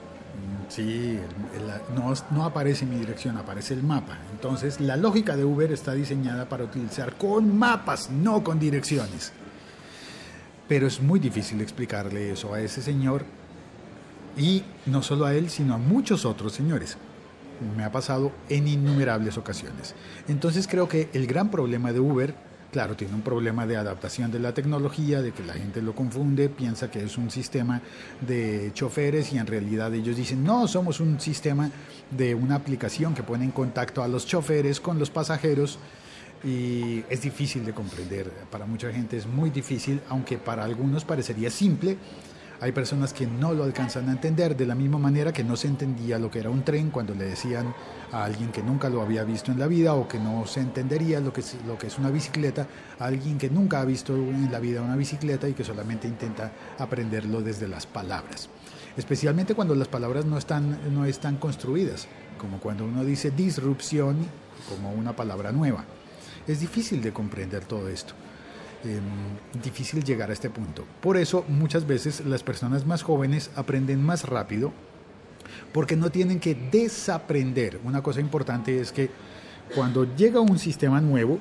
Sí, 0.69 1.19
el- 1.55 1.61
el- 1.63 1.95
no, 1.95 2.13
no 2.31 2.45
aparece 2.45 2.87
mi 2.87 2.97
dirección, 2.99 3.37
aparece 3.37 3.75
el 3.75 3.83
mapa. 3.83 4.19
Entonces, 4.33 4.81
la 4.81 4.97
lógica 4.97 5.37
de 5.37 5.45
Uber 5.45 5.71
está 5.73 5.93
diseñada 5.95 6.49
para 6.49 6.65
utilizar 6.65 7.15
con 7.17 7.59
mapas, 7.59 8.11
no 8.11 8.43
con 8.45 8.59
direcciones. 8.59 9.33
Pero 10.69 10.87
es 10.87 11.01
muy 11.03 11.21
difícil 11.21 11.61
explicarle 11.61 12.33
eso 12.33 12.55
a 12.55 12.61
ese 12.61 12.81
señor 12.83 13.25
y 14.37 14.63
no 14.87 15.03
solo 15.03 15.27
a 15.27 15.35
él, 15.35 15.51
sino 15.51 15.75
a 15.75 15.79
muchos 15.79 16.25
otros 16.25 16.53
señores. 16.55 16.97
Me 17.77 17.85
ha 17.85 17.93
pasado 17.93 18.33
en 18.49 18.69
innumerables 18.69 19.39
ocasiones. 19.39 19.95
Entonces 20.29 20.67
creo 20.67 20.89
que 20.89 21.09
el 21.13 21.27
gran 21.27 21.51
problema 21.51 21.93
de 21.93 22.01
Uber, 22.01 22.35
claro, 22.71 22.97
tiene 22.97 23.15
un 23.15 23.23
problema 23.23 23.67
de 23.67 23.77
adaptación 23.77 24.31
de 24.31 24.39
la 24.39 24.55
tecnología, 24.55 25.23
de 25.23 25.33
que 25.33 25.45
la 25.45 25.55
gente 25.55 25.83
lo 25.83 25.95
confunde, 25.95 26.49
piensa 26.49 26.91
que 26.91 27.05
es 27.05 27.19
un 27.19 27.31
sistema 27.31 27.81
de 28.21 28.71
choferes 28.75 29.33
y 29.33 29.39
en 29.39 29.47
realidad 29.47 29.93
ellos 29.95 30.17
dicen, 30.17 30.43
no, 30.43 30.67
somos 30.67 31.01
un 31.01 31.21
sistema 31.21 31.71
de 32.11 32.35
una 32.35 32.57
aplicación 32.57 33.15
que 33.15 33.23
pone 33.23 33.45
en 33.45 33.51
contacto 33.51 34.03
a 34.03 34.09
los 34.09 34.27
choferes 34.27 34.81
con 34.81 34.99
los 34.99 35.11
pasajeros 35.11 35.79
y 36.45 37.05
es 37.09 37.23
difícil 37.23 37.65
de 37.65 37.73
comprender. 37.73 38.31
Para 38.51 38.67
mucha 38.67 38.93
gente 38.93 39.17
es 39.17 39.27
muy 39.27 39.51
difícil, 39.51 40.01
aunque 40.09 40.39
para 40.39 40.65
algunos 40.65 41.05
parecería 41.05 41.51
simple. 41.51 41.97
Hay 42.63 42.71
personas 42.71 43.13
que 43.13 43.27
no 43.27 43.55
lo 43.55 43.65
alcanzan 43.65 44.09
a 44.09 44.13
entender 44.13 44.57
de 44.57 44.67
la 44.67 44.77
misma 44.77 44.97
manera 44.97 45.33
que 45.33 45.43
no 45.43 45.57
se 45.57 45.67
entendía 45.67 46.21
lo 46.21 46.31
que 46.31 46.39
era 46.39 46.49
un 46.49 46.63
tren 46.63 46.91
cuando 46.91 47.13
le 47.13 47.25
decían 47.25 47.75
a 48.13 48.23
alguien 48.23 48.53
que 48.53 48.63
nunca 48.63 48.89
lo 48.89 49.03
había 49.03 49.25
visto 49.25 49.51
en 49.51 49.59
la 49.59 49.67
vida 49.67 49.95
o 49.95 50.07
que 50.07 50.21
no 50.21 50.47
se 50.47 50.61
entendería 50.61 51.19
lo 51.19 51.33
que 51.33 51.41
es, 51.41 51.57
lo 51.67 51.77
que 51.77 51.89
es 51.89 51.99
una 51.99 52.11
bicicleta 52.11 52.69
a 53.01 53.07
alguien 53.07 53.37
que 53.37 53.51
nunca 53.51 53.81
ha 53.81 53.85
visto 53.85 54.15
en 54.15 54.53
la 54.53 54.61
vida 54.61 54.81
una 54.81 54.95
bicicleta 54.95 55.49
y 55.49 55.55
que 55.55 55.65
solamente 55.65 56.07
intenta 56.07 56.53
aprenderlo 56.79 57.43
desde 57.43 57.67
las 57.67 57.85
palabras. 57.85 58.49
Especialmente 58.97 59.57
cuando 59.57 59.75
las 59.75 59.89
palabras 59.89 60.25
no 60.25 60.39
están, 60.39 60.95
no 60.95 61.05
están 61.05 61.39
construidas, 61.39 62.07
como 62.39 62.61
cuando 62.61 62.85
uno 62.85 63.05
dice 63.05 63.33
disrupción 63.33 64.19
como 64.69 64.93
una 64.93 65.17
palabra 65.17 65.51
nueva. 65.51 65.85
Es 66.47 66.61
difícil 66.61 67.03
de 67.03 67.13
comprender 67.13 67.65
todo 67.65 67.89
esto. 67.89 68.15
Eh, 68.85 69.01
difícil 69.63 70.03
llegar 70.03 70.31
a 70.31 70.33
este 70.33 70.51
punto. 70.51 70.85
Por 71.01 71.17
eso 71.17 71.45
muchas 71.47 71.87
veces 71.87 72.25
las 72.27 72.43
personas 72.43 72.85
más 72.85 73.03
jóvenes 73.03 73.51
aprenden 73.55 74.05
más 74.05 74.25
rápido 74.25 74.73
porque 75.73 75.97
no 75.97 76.11
tienen 76.11 76.41
que 76.41 76.55
desaprender. 76.55 77.79
Una 77.85 78.03
cosa 78.03 78.21
importante 78.21 78.81
es 78.81 78.91
que 78.91 79.11
cuando 79.75 80.05
llega 80.17 80.41
un 80.41 80.59
sistema 80.59 81.01
nuevo, 81.01 81.39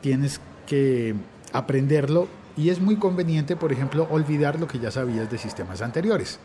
tienes 0.00 0.40
que 0.66 1.14
aprenderlo 1.52 2.26
y 2.56 2.70
es 2.70 2.80
muy 2.80 2.96
conveniente, 2.96 3.54
por 3.54 3.72
ejemplo, 3.72 4.06
olvidar 4.10 4.58
lo 4.58 4.66
que 4.66 4.78
ya 4.78 4.90
sabías 4.90 5.30
de 5.30 5.36
sistemas 5.36 5.82
anteriores. 5.82 6.38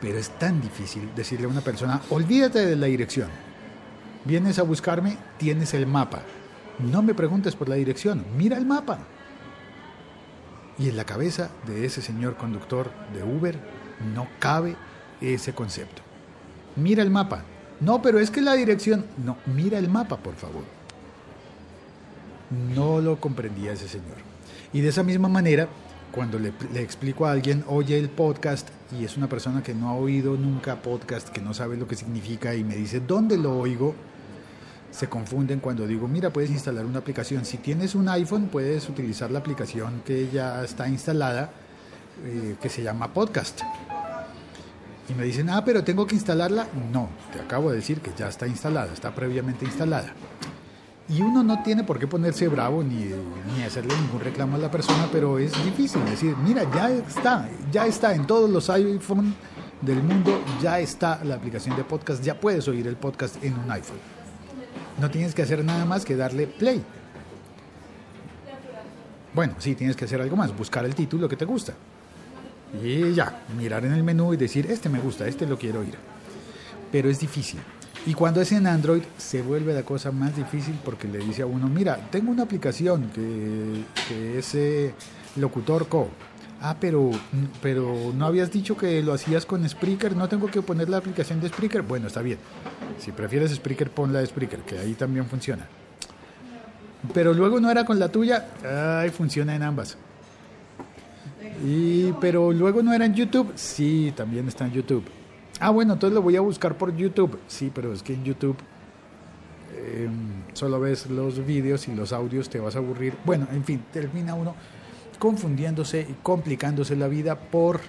Pero 0.00 0.18
es 0.18 0.30
tan 0.38 0.60
difícil 0.60 1.10
decirle 1.16 1.46
a 1.46 1.50
una 1.50 1.62
persona, 1.62 2.00
olvídate 2.10 2.64
de 2.64 2.76
la 2.76 2.86
dirección. 2.86 3.28
Vienes 4.24 4.58
a 4.58 4.62
buscarme, 4.62 5.16
tienes 5.38 5.74
el 5.74 5.86
mapa. 5.86 6.22
No 6.78 7.02
me 7.02 7.14
preguntes 7.14 7.56
por 7.56 7.68
la 7.68 7.76
dirección, 7.76 8.24
mira 8.36 8.58
el 8.58 8.66
mapa. 8.66 8.98
Y 10.78 10.88
en 10.90 10.96
la 10.96 11.04
cabeza 11.04 11.50
de 11.66 11.86
ese 11.86 12.02
señor 12.02 12.36
conductor 12.36 12.90
de 13.14 13.22
Uber 13.22 13.58
no 14.14 14.28
cabe 14.38 14.76
ese 15.20 15.54
concepto. 15.54 16.02
Mira 16.76 17.02
el 17.02 17.10
mapa. 17.10 17.44
No, 17.80 18.02
pero 18.02 18.18
es 18.18 18.30
que 18.30 18.42
la 18.42 18.54
dirección... 18.54 19.06
No, 19.24 19.36
mira 19.46 19.78
el 19.78 19.88
mapa, 19.88 20.18
por 20.18 20.34
favor. 20.34 20.64
No 22.74 23.00
lo 23.00 23.18
comprendía 23.20 23.72
ese 23.72 23.88
señor. 23.88 24.16
Y 24.72 24.80
de 24.80 24.88
esa 24.88 25.02
misma 25.02 25.28
manera, 25.28 25.68
cuando 26.12 26.38
le, 26.38 26.52
explico 26.74 27.26
a 27.26 27.32
alguien, 27.32 27.64
oye 27.66 27.98
el 27.98 28.08
podcast, 28.08 28.68
y 28.98 29.04
es 29.04 29.16
una 29.16 29.28
persona 29.28 29.62
que 29.62 29.74
no 29.74 29.88
ha 29.88 29.94
oído 29.94 30.36
nunca 30.36 30.82
podcast, 30.82 31.28
que 31.30 31.40
no 31.40 31.54
sabe 31.54 31.76
lo 31.76 31.88
que 31.88 31.96
significa, 31.96 32.54
y 32.54 32.64
me 32.64 32.76
dice, 32.76 33.00
¿dónde 33.00 33.36
lo 33.36 33.58
oigo? 33.58 33.94
Se 34.90 35.08
confunden 35.08 35.60
cuando 35.60 35.86
digo, 35.86 36.08
mira, 36.08 36.30
puedes 36.30 36.50
instalar 36.50 36.86
una 36.86 37.00
aplicación. 37.00 37.44
Si 37.44 37.58
tienes 37.58 37.94
un 37.94 38.08
iPhone, 38.08 38.48
puedes 38.50 38.88
utilizar 38.88 39.30
la 39.30 39.40
aplicación 39.40 40.02
que 40.04 40.28
ya 40.30 40.64
está 40.64 40.88
instalada, 40.88 41.50
eh, 42.24 42.56
que 42.60 42.68
se 42.68 42.82
llama 42.82 43.12
Podcast. 43.12 43.60
Y 45.08 45.14
me 45.14 45.24
dicen, 45.24 45.50
ah, 45.50 45.64
pero 45.64 45.84
tengo 45.84 46.06
que 46.06 46.14
instalarla. 46.14 46.66
No, 46.92 47.08
te 47.32 47.40
acabo 47.40 47.70
de 47.70 47.76
decir 47.76 48.00
que 48.00 48.10
ya 48.16 48.28
está 48.28 48.46
instalada, 48.46 48.92
está 48.92 49.14
previamente 49.14 49.64
instalada. 49.64 50.12
Y 51.08 51.22
uno 51.22 51.44
no 51.44 51.62
tiene 51.62 51.84
por 51.84 52.00
qué 52.00 52.08
ponerse 52.08 52.48
bravo 52.48 52.82
ni, 52.82 53.10
ni 53.54 53.62
hacerle 53.62 53.94
ningún 54.00 54.20
reclamo 54.20 54.56
a 54.56 54.58
la 54.58 54.70
persona, 54.70 55.08
pero 55.12 55.38
es 55.38 55.52
difícil 55.64 56.04
decir, 56.04 56.34
mira, 56.38 56.68
ya 56.74 56.90
está, 56.90 57.48
ya 57.70 57.86
está 57.86 58.14
en 58.14 58.26
todos 58.26 58.50
los 58.50 58.68
iPhone 58.70 59.34
del 59.82 60.02
mundo, 60.02 60.40
ya 60.60 60.80
está 60.80 61.22
la 61.22 61.36
aplicación 61.36 61.76
de 61.76 61.84
podcast, 61.84 62.24
ya 62.24 62.40
puedes 62.40 62.66
oír 62.66 62.88
el 62.88 62.96
podcast 62.96 63.42
en 63.44 63.56
un 63.56 63.70
iPhone. 63.70 64.15
No 64.98 65.10
tienes 65.10 65.34
que 65.34 65.42
hacer 65.42 65.64
nada 65.64 65.84
más 65.84 66.04
que 66.04 66.16
darle 66.16 66.46
play. 66.46 66.82
Bueno, 69.34 69.54
sí, 69.58 69.74
tienes 69.74 69.96
que 69.96 70.06
hacer 70.06 70.20
algo 70.20 70.36
más, 70.36 70.56
buscar 70.56 70.84
el 70.86 70.94
título 70.94 71.28
que 71.28 71.36
te 71.36 71.44
gusta. 71.44 71.74
Y 72.82 73.12
ya, 73.12 73.42
mirar 73.56 73.84
en 73.84 73.92
el 73.92 74.02
menú 74.02 74.32
y 74.32 74.36
decir, 74.36 74.66
este 74.70 74.88
me 74.88 74.98
gusta, 74.98 75.26
este 75.26 75.46
lo 75.46 75.58
quiero 75.58 75.80
oír. 75.80 75.94
Pero 76.90 77.10
es 77.10 77.20
difícil. 77.20 77.60
Y 78.06 78.14
cuando 78.14 78.40
es 78.40 78.52
en 78.52 78.66
Android 78.66 79.02
se 79.18 79.42
vuelve 79.42 79.74
la 79.74 79.82
cosa 79.82 80.12
más 80.12 80.36
difícil 80.36 80.78
porque 80.84 81.08
le 81.08 81.18
dice 81.18 81.42
a 81.42 81.46
uno, 81.46 81.68
mira, 81.68 81.96
tengo 82.10 82.30
una 82.30 82.44
aplicación 82.44 83.10
que, 83.10 83.82
que 84.08 84.38
es 84.38 84.54
eh, 84.54 84.94
Locutor 85.36 85.88
Co. 85.88 86.08
Ah, 86.68 86.74
pero, 86.80 87.12
pero 87.62 88.12
no 88.12 88.26
habías 88.26 88.50
dicho 88.50 88.76
que 88.76 89.00
lo 89.00 89.12
hacías 89.12 89.46
con 89.46 89.68
Spreaker, 89.68 90.16
no 90.16 90.28
tengo 90.28 90.48
que 90.48 90.62
poner 90.62 90.88
la 90.88 90.96
aplicación 90.96 91.40
de 91.40 91.48
Spreaker. 91.48 91.82
Bueno, 91.82 92.08
está 92.08 92.22
bien. 92.22 92.38
Si 92.98 93.12
prefieres 93.12 93.54
Spreaker, 93.54 93.88
pon 93.88 94.12
la 94.12 94.18
de 94.18 94.26
Spreaker, 94.26 94.58
que 94.62 94.76
ahí 94.76 94.94
también 94.94 95.26
funciona. 95.26 95.68
Pero 97.14 97.32
luego 97.34 97.60
no 97.60 97.70
era 97.70 97.84
con 97.84 98.00
la 98.00 98.08
tuya, 98.08 98.48
ay, 99.00 99.10
funciona 99.10 99.54
en 99.54 99.62
ambas. 99.62 99.96
Y, 101.64 102.10
pero 102.14 102.50
luego 102.50 102.82
no 102.82 102.92
era 102.92 103.04
en 103.04 103.14
YouTube, 103.14 103.52
sí, 103.54 104.12
también 104.16 104.48
está 104.48 104.66
en 104.66 104.72
YouTube. 104.72 105.04
Ah, 105.60 105.70
bueno, 105.70 105.92
entonces 105.92 106.16
lo 106.16 106.22
voy 106.22 106.34
a 106.34 106.40
buscar 106.40 106.76
por 106.76 106.96
YouTube. 106.96 107.38
Sí, 107.46 107.70
pero 107.72 107.92
es 107.92 108.02
que 108.02 108.14
en 108.14 108.24
YouTube 108.24 108.56
eh, 109.72 110.08
solo 110.52 110.80
ves 110.80 111.08
los 111.10 111.46
vídeos 111.46 111.86
y 111.86 111.94
los 111.94 112.12
audios, 112.12 112.50
te 112.50 112.58
vas 112.58 112.74
a 112.74 112.78
aburrir. 112.78 113.14
Bueno, 113.24 113.46
en 113.52 113.62
fin, 113.62 113.84
termina 113.92 114.34
uno 114.34 114.56
confundiéndose 115.16 116.06
y 116.08 116.14
complicándose 116.22 116.96
la 116.96 117.08
vida 117.08 117.38
por 117.38 117.80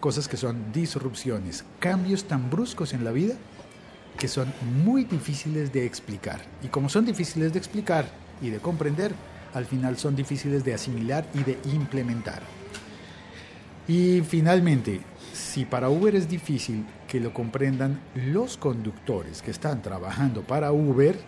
cosas 0.00 0.28
que 0.28 0.36
son 0.36 0.72
disrupciones, 0.72 1.64
cambios 1.80 2.24
tan 2.24 2.50
bruscos 2.50 2.92
en 2.92 3.04
la 3.04 3.10
vida 3.10 3.34
que 4.18 4.28
son 4.28 4.52
muy 4.84 5.04
difíciles 5.04 5.72
de 5.72 5.86
explicar. 5.86 6.40
Y 6.62 6.68
como 6.68 6.88
son 6.88 7.04
difíciles 7.04 7.52
de 7.52 7.58
explicar 7.58 8.06
y 8.42 8.50
de 8.50 8.58
comprender, 8.58 9.12
al 9.54 9.64
final 9.64 9.96
son 9.96 10.16
difíciles 10.16 10.64
de 10.64 10.74
asimilar 10.74 11.26
y 11.34 11.44
de 11.44 11.58
implementar. 11.72 12.42
Y 13.86 14.20
finalmente, 14.20 15.00
si 15.32 15.64
para 15.64 15.88
Uber 15.88 16.14
es 16.14 16.28
difícil 16.28 16.84
que 17.06 17.20
lo 17.20 17.32
comprendan 17.32 18.00
los 18.14 18.56
conductores 18.56 19.40
que 19.40 19.50
están 19.50 19.82
trabajando 19.82 20.42
para 20.42 20.72
Uber, 20.72 21.18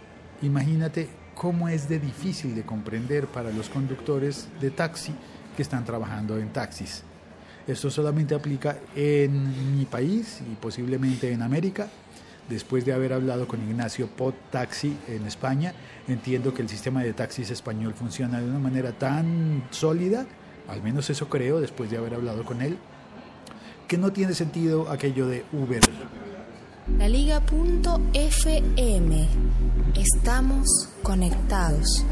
imagínate 0.42 1.08
cómo 1.34 1.68
es 1.68 1.88
de 1.88 1.98
difícil 1.98 2.54
de 2.54 2.64
comprender 2.64 3.26
para 3.26 3.50
los 3.50 3.70
conductores 3.70 4.48
de 4.60 4.70
taxi 4.70 5.14
que 5.56 5.62
están 5.62 5.84
trabajando 5.84 6.38
en 6.38 6.52
taxis. 6.52 7.02
Esto 7.66 7.90
solamente 7.90 8.34
aplica 8.34 8.78
en 8.96 9.76
mi 9.76 9.84
país 9.84 10.40
y 10.40 10.54
posiblemente 10.56 11.30
en 11.30 11.42
América. 11.42 11.88
Después 12.48 12.84
de 12.84 12.92
haber 12.92 13.12
hablado 13.12 13.46
con 13.46 13.62
Ignacio 13.62 14.08
Pot 14.08 14.34
Taxi 14.50 14.96
en 15.06 15.24
España, 15.26 15.72
entiendo 16.08 16.52
que 16.52 16.62
el 16.62 16.68
sistema 16.68 17.02
de 17.02 17.12
taxis 17.12 17.50
español 17.50 17.94
funciona 17.94 18.40
de 18.40 18.48
una 18.48 18.58
manera 18.58 18.90
tan 18.90 19.62
sólida, 19.70 20.26
al 20.66 20.82
menos 20.82 21.08
eso 21.10 21.28
creo 21.28 21.60
después 21.60 21.90
de 21.90 21.98
haber 21.98 22.14
hablado 22.14 22.44
con 22.44 22.60
él, 22.60 22.76
que 23.86 23.98
no 23.98 24.12
tiene 24.12 24.34
sentido 24.34 24.90
aquello 24.90 25.28
de 25.28 25.44
Uber. 25.52 25.80
La 26.98 27.08
Liga.fm. 27.08 27.48
Estamos 29.94 30.88
conectados. 31.02 32.04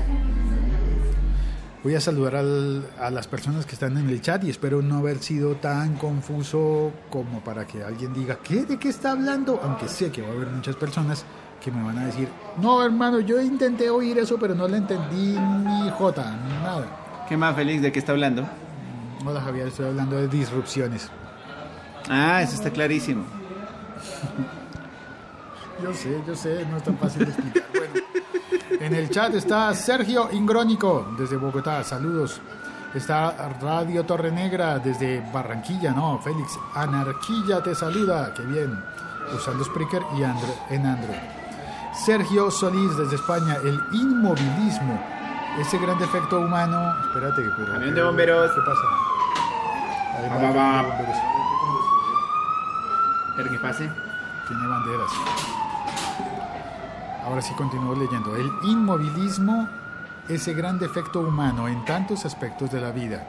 Voy 1.84 1.94
a 1.94 2.00
saludar 2.00 2.36
al, 2.36 2.84
a 2.98 3.08
las 3.10 3.28
personas 3.28 3.64
que 3.64 3.74
están 3.74 3.96
en 3.98 4.08
el 4.10 4.20
chat 4.20 4.42
y 4.42 4.50
espero 4.50 4.82
no 4.82 4.98
haber 4.98 5.18
sido 5.18 5.54
tan 5.56 5.94
confuso 5.94 6.92
como 7.08 7.40
para 7.40 7.66
que 7.66 7.84
alguien 7.84 8.12
diga, 8.12 8.38
¿qué? 8.42 8.64
¿De 8.64 8.78
qué 8.78 8.88
está 8.88 9.12
hablando? 9.12 9.60
Aunque 9.62 9.86
sé 9.86 10.10
que 10.10 10.20
va 10.20 10.28
a 10.28 10.32
haber 10.32 10.48
muchas 10.48 10.74
personas 10.74 11.24
que 11.62 11.70
me 11.70 11.82
van 11.82 11.98
a 11.98 12.06
decir, 12.06 12.28
no 12.60 12.82
hermano, 12.84 13.20
yo 13.20 13.40
intenté 13.40 13.90
oír 13.90 14.18
eso, 14.18 14.38
pero 14.40 14.56
no 14.56 14.66
le 14.66 14.78
entendí 14.78 15.38
ni 15.38 15.90
jota, 15.90 16.36
ni 16.48 16.52
nada. 16.64 17.24
¿Qué 17.28 17.36
más 17.36 17.54
feliz 17.54 17.80
de 17.80 17.92
qué 17.92 18.00
está 18.00 18.12
hablando? 18.12 18.44
Hola 19.24 19.40
Javier, 19.40 19.68
estoy 19.68 19.86
hablando 19.86 20.16
de 20.16 20.26
disrupciones. 20.26 21.08
Ah, 22.08 22.42
eso 22.42 22.54
está 22.54 22.70
clarísimo. 22.70 23.24
Yo 25.82 25.94
sé, 25.94 26.22
yo 26.26 26.34
sé, 26.34 26.66
no 26.70 26.76
es 26.78 26.82
tan 26.82 26.96
fácil 26.98 27.24
de 27.24 27.30
explicar. 27.30 27.62
Bueno, 27.72 27.94
en 28.84 28.94
el 28.94 29.10
chat 29.10 29.34
está 29.34 29.72
Sergio 29.74 30.28
Ingrónico 30.32 31.06
desde 31.16 31.36
Bogotá, 31.36 31.84
saludos. 31.84 32.40
Está 32.94 33.50
Radio 33.60 34.04
Torre 34.04 34.32
Negra 34.32 34.78
desde 34.78 35.20
Barranquilla, 35.32 35.92
no, 35.92 36.18
Félix. 36.18 36.58
Anarquilla 36.74 37.62
te 37.62 37.74
saluda, 37.74 38.32
qué 38.34 38.42
bien. 38.42 38.82
Usando 39.36 39.62
Spreaker 39.64 40.02
y 40.16 40.22
Andro, 40.24 40.48
en 40.70 40.86
Android. 40.86 41.18
Sergio 41.94 42.50
Solís 42.50 42.96
desde 42.96 43.16
España, 43.16 43.56
el 43.62 43.78
inmovilismo, 43.92 44.98
ese 45.58 45.78
gran 45.78 45.98
defecto 45.98 46.40
humano. 46.40 46.94
Espérate, 47.08 47.42
pero. 47.56 47.72
Camión 47.72 47.94
de 47.94 48.02
bomberos. 48.02 48.50
¿Qué 48.52 48.60
pasa? 48.62 48.80
Hay 50.16 50.28
Va, 50.30 50.36
va, 50.36 50.50
va. 50.50 50.82
bomberos. 50.82 51.16
Pero 53.36 53.50
que 53.50 53.58
pase. 53.58 53.90
Tiene 54.48 54.66
banderas. 54.66 55.10
Ahora 57.28 57.42
sí 57.42 57.52
continúo 57.54 57.94
leyendo. 57.94 58.34
El 58.36 58.50
inmovilismo, 58.64 59.68
ese 60.28 60.54
gran 60.54 60.78
defecto 60.78 61.20
humano 61.20 61.68
en 61.68 61.84
tantos 61.84 62.24
aspectos 62.24 62.70
de 62.70 62.80
la 62.80 62.90
vida. 62.90 63.26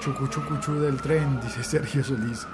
Chucu 0.00 0.28
chucu 0.28 0.56
chu 0.60 0.74
del 0.80 1.00
tren, 1.00 1.40
dice 1.42 1.64
Sergio 1.64 2.04
Solís. 2.04 2.46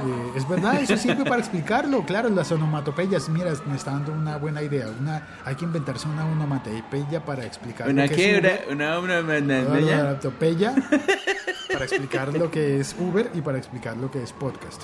Eh, 0.00 0.32
es 0.36 0.48
verdad, 0.48 0.80
eso 0.80 0.96
sirve 0.96 1.24
para 1.24 1.38
explicarlo. 1.40 2.02
Claro, 2.04 2.28
las 2.28 2.50
onomatopeyas, 2.52 3.28
mira, 3.28 3.52
me 3.68 3.76
está 3.76 3.92
dando 3.92 4.12
una 4.12 4.36
buena 4.36 4.62
idea. 4.62 4.86
Una, 5.00 5.26
hay 5.44 5.54
que 5.56 5.64
inventarse 5.64 6.08
una 6.08 6.24
onomatopeya 6.24 7.24
para 7.24 7.44
explicar 7.44 7.88
Una 7.88 8.06
que 8.08 8.36
es 8.36 8.68
una, 8.70 8.98
una, 8.98 8.98
una, 9.00 9.20
una, 9.20 9.38
Una 9.38 9.68
una- 9.70 9.80
ya. 9.80 10.00
onomatopeya 10.00 10.74
para 11.72 11.84
explicar 11.84 12.32
lo 12.36 12.50
que 12.50 12.80
es 12.80 12.94
Uber 12.98 13.30
y 13.34 13.40
para 13.42 13.58
explicar 13.58 13.96
lo 13.96 14.10
que 14.10 14.22
es 14.22 14.32
podcast. 14.32 14.82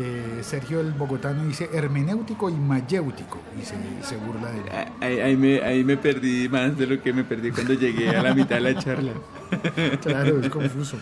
Eh, 0.00 0.38
Sergio 0.42 0.78
el 0.80 0.92
bogotano 0.92 1.44
dice 1.44 1.68
hermenéutico 1.72 2.48
y 2.48 2.52
mayéutico 2.54 3.38
y 3.60 3.64
se, 3.64 3.74
se 4.08 4.16
burla 4.16 4.52
de 4.52 4.58
él. 4.58 4.64
Ah, 4.70 4.86
Ahí, 5.00 5.18
ahí 5.20 5.36
me, 5.36 5.60
ahí 5.60 5.82
me 5.82 5.96
perdí 5.96 6.48
más 6.48 6.78
de 6.78 6.86
lo 6.86 7.02
que 7.02 7.12
me 7.12 7.24
perdí 7.24 7.50
cuando 7.50 7.72
llegué 7.74 8.10
a 8.10 8.22
la 8.22 8.32
mitad 8.32 8.56
de 8.56 8.60
la 8.60 8.74
charla. 8.78 9.12
Claro, 10.02 10.40
es 10.40 10.50
confuso. 10.50 10.98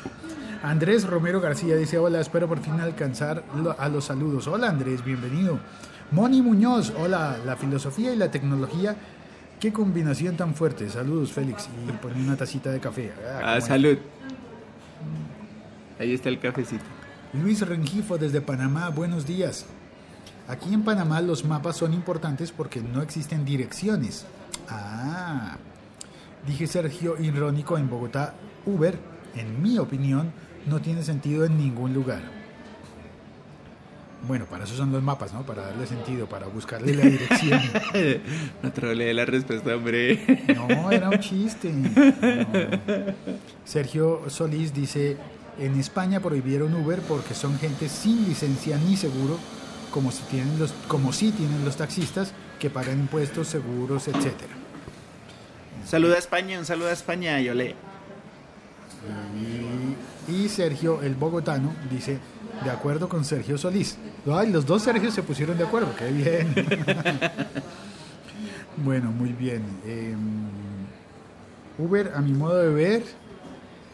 Andrés 0.62 1.04
Romero 1.06 1.40
García 1.42 1.76
dice, 1.76 1.98
hola, 1.98 2.20
espero 2.20 2.48
por 2.48 2.60
fin 2.60 2.80
alcanzar 2.80 3.44
a 3.78 3.88
los 3.90 4.04
saludos. 4.06 4.46
Hola 4.46 4.68
Andrés, 4.70 5.04
bienvenido. 5.04 5.58
Moni 6.12 6.40
Muñoz, 6.40 6.92
hola, 6.98 7.36
la 7.44 7.56
filosofía 7.56 8.14
y 8.14 8.16
la 8.16 8.30
tecnología, 8.30 8.96
qué 9.60 9.72
combinación 9.72 10.36
tan 10.36 10.54
fuerte. 10.54 10.88
Saludos 10.88 11.32
Félix 11.32 11.68
y 11.86 11.92
pone 11.92 12.14
una 12.22 12.36
tacita 12.36 12.70
de 12.70 12.80
café. 12.80 13.12
Ah, 13.42 13.56
Ah, 13.56 13.60
salud. 13.60 13.98
Ahí 15.98 16.14
está 16.14 16.28
el 16.30 16.38
cafecito. 16.38 16.84
Luis 17.42 17.60
Rengifo 17.66 18.18
desde 18.18 18.40
Panamá, 18.40 18.88
buenos 18.88 19.26
días. 19.26 19.66
Aquí 20.48 20.72
en 20.72 20.82
Panamá 20.82 21.20
los 21.20 21.44
mapas 21.44 21.76
son 21.76 21.92
importantes 21.92 22.52
porque 22.52 22.80
no 22.80 23.02
existen 23.02 23.44
direcciones. 23.44 24.24
Ah, 24.68 25.56
dije 26.46 26.66
Sergio 26.66 27.20
Irónico 27.20 27.76
en 27.78 27.90
Bogotá, 27.90 28.34
Uber, 28.64 28.98
en 29.34 29.62
mi 29.62 29.78
opinión, 29.78 30.32
no 30.66 30.80
tiene 30.80 31.02
sentido 31.02 31.44
en 31.44 31.58
ningún 31.58 31.92
lugar. 31.92 32.22
Bueno, 34.26 34.46
para 34.46 34.64
eso 34.64 34.74
son 34.74 34.90
los 34.90 35.02
mapas, 35.02 35.32
¿no? 35.34 35.42
Para 35.42 35.62
darle 35.62 35.86
sentido, 35.86 36.26
para 36.26 36.46
buscarle 36.46 36.94
la 36.94 37.04
dirección. 37.04 37.60
No 38.62 38.72
troleé 38.72 39.12
la 39.14 39.24
respuesta, 39.24 39.76
hombre. 39.76 40.46
No, 40.56 40.90
era 40.90 41.10
un 41.10 41.20
chiste. 41.20 41.70
No. 41.70 43.14
Sergio 43.64 44.22
Solís 44.28 44.72
dice, 44.72 45.16
en 45.58 45.78
España 45.78 46.20
prohibieron 46.20 46.74
Uber 46.74 47.00
porque 47.00 47.34
son 47.34 47.58
gente 47.58 47.88
sin 47.88 48.28
licencia 48.28 48.78
ni 48.78 48.96
seguro, 48.96 49.38
como 49.90 50.12
si 50.12 50.22
tienen 50.24 50.58
los, 50.58 50.72
como 50.88 51.12
si 51.12 51.32
tienen 51.32 51.64
los 51.64 51.76
taxistas 51.76 52.32
que 52.58 52.70
pagan 52.70 53.00
impuestos, 53.00 53.48
seguros, 53.48 54.08
etcétera. 54.08 54.52
Saluda 55.86 56.16
a 56.16 56.18
España, 56.18 56.58
un 56.58 56.64
saludo 56.64 56.88
a 56.88 56.92
España, 56.92 57.40
yo 57.40 57.54
le. 57.54 57.74
Y, 60.28 60.32
y 60.32 60.48
Sergio, 60.48 61.02
el 61.02 61.14
bogotano, 61.14 61.72
dice, 61.90 62.18
de 62.64 62.70
acuerdo 62.70 63.08
con 63.08 63.24
Sergio 63.24 63.58
Solís. 63.58 63.96
Ay, 64.30 64.50
los 64.50 64.66
dos 64.66 64.82
Sergios 64.82 65.14
se 65.14 65.22
pusieron 65.22 65.56
de 65.56 65.64
acuerdo, 65.64 65.94
qué 65.96 66.10
bien. 66.10 66.54
bueno, 68.78 69.12
muy 69.12 69.32
bien. 69.32 69.62
Eh, 69.84 70.14
Uber, 71.78 72.12
a 72.14 72.20
mi 72.20 72.32
modo 72.32 72.56
de 72.56 72.70
ver, 72.70 73.02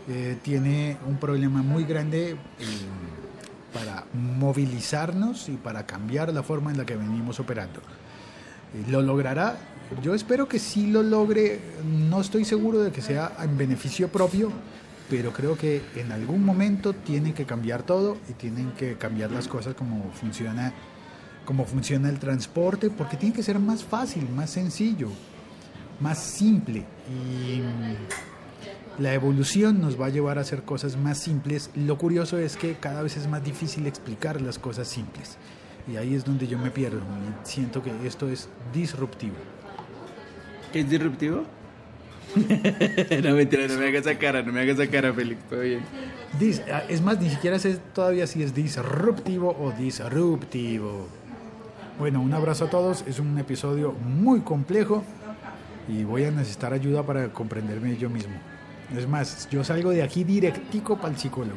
eh, 0.09 0.37
tiene 0.43 0.97
un 1.07 1.17
problema 1.17 1.63
muy 1.63 1.85
grande 1.85 2.31
eh, 2.33 2.37
para 3.73 4.05
movilizarnos 4.15 5.49
y 5.49 5.53
para 5.53 5.87
cambiar 5.87 6.33
la 6.33 6.43
forma 6.43 6.73
en 6.73 6.79
la 6.79 6.85
que 6.85 6.97
venimos 6.97 7.39
operando. 7.39 7.81
Eh, 8.75 8.91
¿Lo 8.91 9.01
logrará? 9.01 9.57
Yo 10.03 10.15
espero 10.15 10.49
que 10.49 10.59
sí 10.59 10.89
lo 10.89 11.03
logre. 11.03 11.61
No 11.85 12.21
estoy 12.21 12.45
seguro 12.45 12.81
de 12.81 12.91
que 12.91 13.01
sea 13.01 13.33
en 13.43 13.57
beneficio 13.57 14.09
propio, 14.09 14.51
pero 15.09 15.33
creo 15.33 15.57
que 15.57 15.83
en 15.95 16.11
algún 16.11 16.45
momento 16.45 16.95
tienen 16.95 17.33
que 17.33 17.45
cambiar 17.45 17.85
todo 17.85 18.17
y 18.29 18.33
tienen 18.33 18.73
que 18.73 18.97
cambiar 18.97 19.31
las 19.31 19.47
cosas 19.47 19.75
como 19.75 20.11
funciona, 20.13 20.73
como 21.45 21.65
funciona 21.65 22.09
el 22.09 22.19
transporte, 22.19 22.91
porque 22.91 23.17
tiene 23.17 23.35
que 23.35 23.43
ser 23.43 23.61
más 23.61 23.85
fácil, 23.85 24.29
más 24.31 24.51
sencillo, 24.51 25.11
más 26.01 26.19
simple. 26.19 26.85
Y 27.09 27.61
la 28.99 29.15
evolución 29.15 29.81
nos 29.81 30.01
va 30.01 30.07
a 30.07 30.11
llevar 30.11 30.39
a 30.39 30.43
hacer 30.43 30.63
cosas 30.63 30.97
más 30.97 31.19
simples. 31.19 31.71
Lo 31.75 31.97
curioso 31.99 32.39
es 32.39 32.57
que 32.57 32.75
cada 32.75 33.03
vez 33.03 33.17
es 33.17 33.27
más 33.29 33.43
difícil 33.43 33.87
explicar 33.87 34.41
las 34.41 34.59
cosas 34.59 34.89
simples. 34.89 35.39
Y 35.91 35.97
ahí 35.97 36.15
es 36.15 36.25
donde 36.25 36.47
yo 36.47 36.59
me 36.59 36.71
pierdo. 36.71 36.99
y 36.99 37.49
siento 37.49 37.83
que 37.83 37.91
esto 38.07 38.29
es 38.29 38.49
disruptivo. 38.73 39.35
¿Qué 40.73 40.81
es 40.81 40.91
disruptivo? 40.91 41.45
no 42.37 43.35
mentira, 43.35 43.67
no 43.69 43.79
me 43.79 43.89
hagas 43.89 44.07
esa 44.07 44.19
cara, 44.19 44.43
no 44.43 44.53
me 44.53 44.61
hagas 44.61 44.79
esa 44.79 44.91
cara, 44.91 45.13
Félix, 45.13 45.43
todo 45.51 45.61
bien. 45.61 45.81
Dis- 46.41 46.63
ah, 46.73 46.83
es 46.89 47.03
más, 47.03 47.21
ni 47.21 47.29
siquiera 47.29 47.59
sé 47.59 47.79
todavía 47.95 48.27
si 48.27 48.43
es 48.43 48.55
disruptivo 48.55 49.55
o 49.61 49.71
disruptivo. 49.73 51.09
Bueno, 51.99 52.23
un 52.23 52.33
abrazo 52.33 52.67
a 52.67 52.71
todos. 52.71 53.05
Es 53.07 53.19
un 53.19 53.37
episodio 53.39 53.93
muy 53.93 54.41
complejo 54.41 55.03
y 55.89 56.05
voy 56.05 56.25
a 56.25 56.31
necesitar 56.31 56.73
ayuda 56.73 57.03
para 57.03 57.29
comprenderme 57.33 57.97
yo 57.99 58.09
mismo. 58.09 58.35
Es 58.97 59.09
más, 59.09 59.49
yo 59.51 59.65
salgo 59.65 59.91
de 59.91 60.03
aquí 60.03 60.23
directico 60.25 60.97
para 60.97 61.09
el 61.15 61.19
psicólogo. 61.19 61.57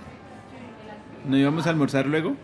¿No 1.28 1.38
íbamos 1.38 1.66
a 1.68 1.70
almorzar 1.72 2.06
luego? 2.06 2.36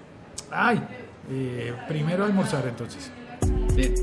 Ay, 0.51 0.81
eh, 1.29 1.73
primero 1.87 2.25
almorzar 2.25 2.65
entonces. 2.67 3.11
Bien. 3.75 3.93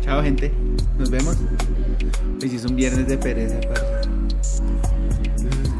Chao, 0.00 0.22
gente. 0.22 0.52
Nos 0.98 1.10
vemos. 1.10 1.36
Sí 2.40 2.56
es 2.56 2.64
un 2.64 2.76
viernes 2.76 3.06
de 3.08 3.18
pereza, 3.18 3.58
parce. 3.68 4.08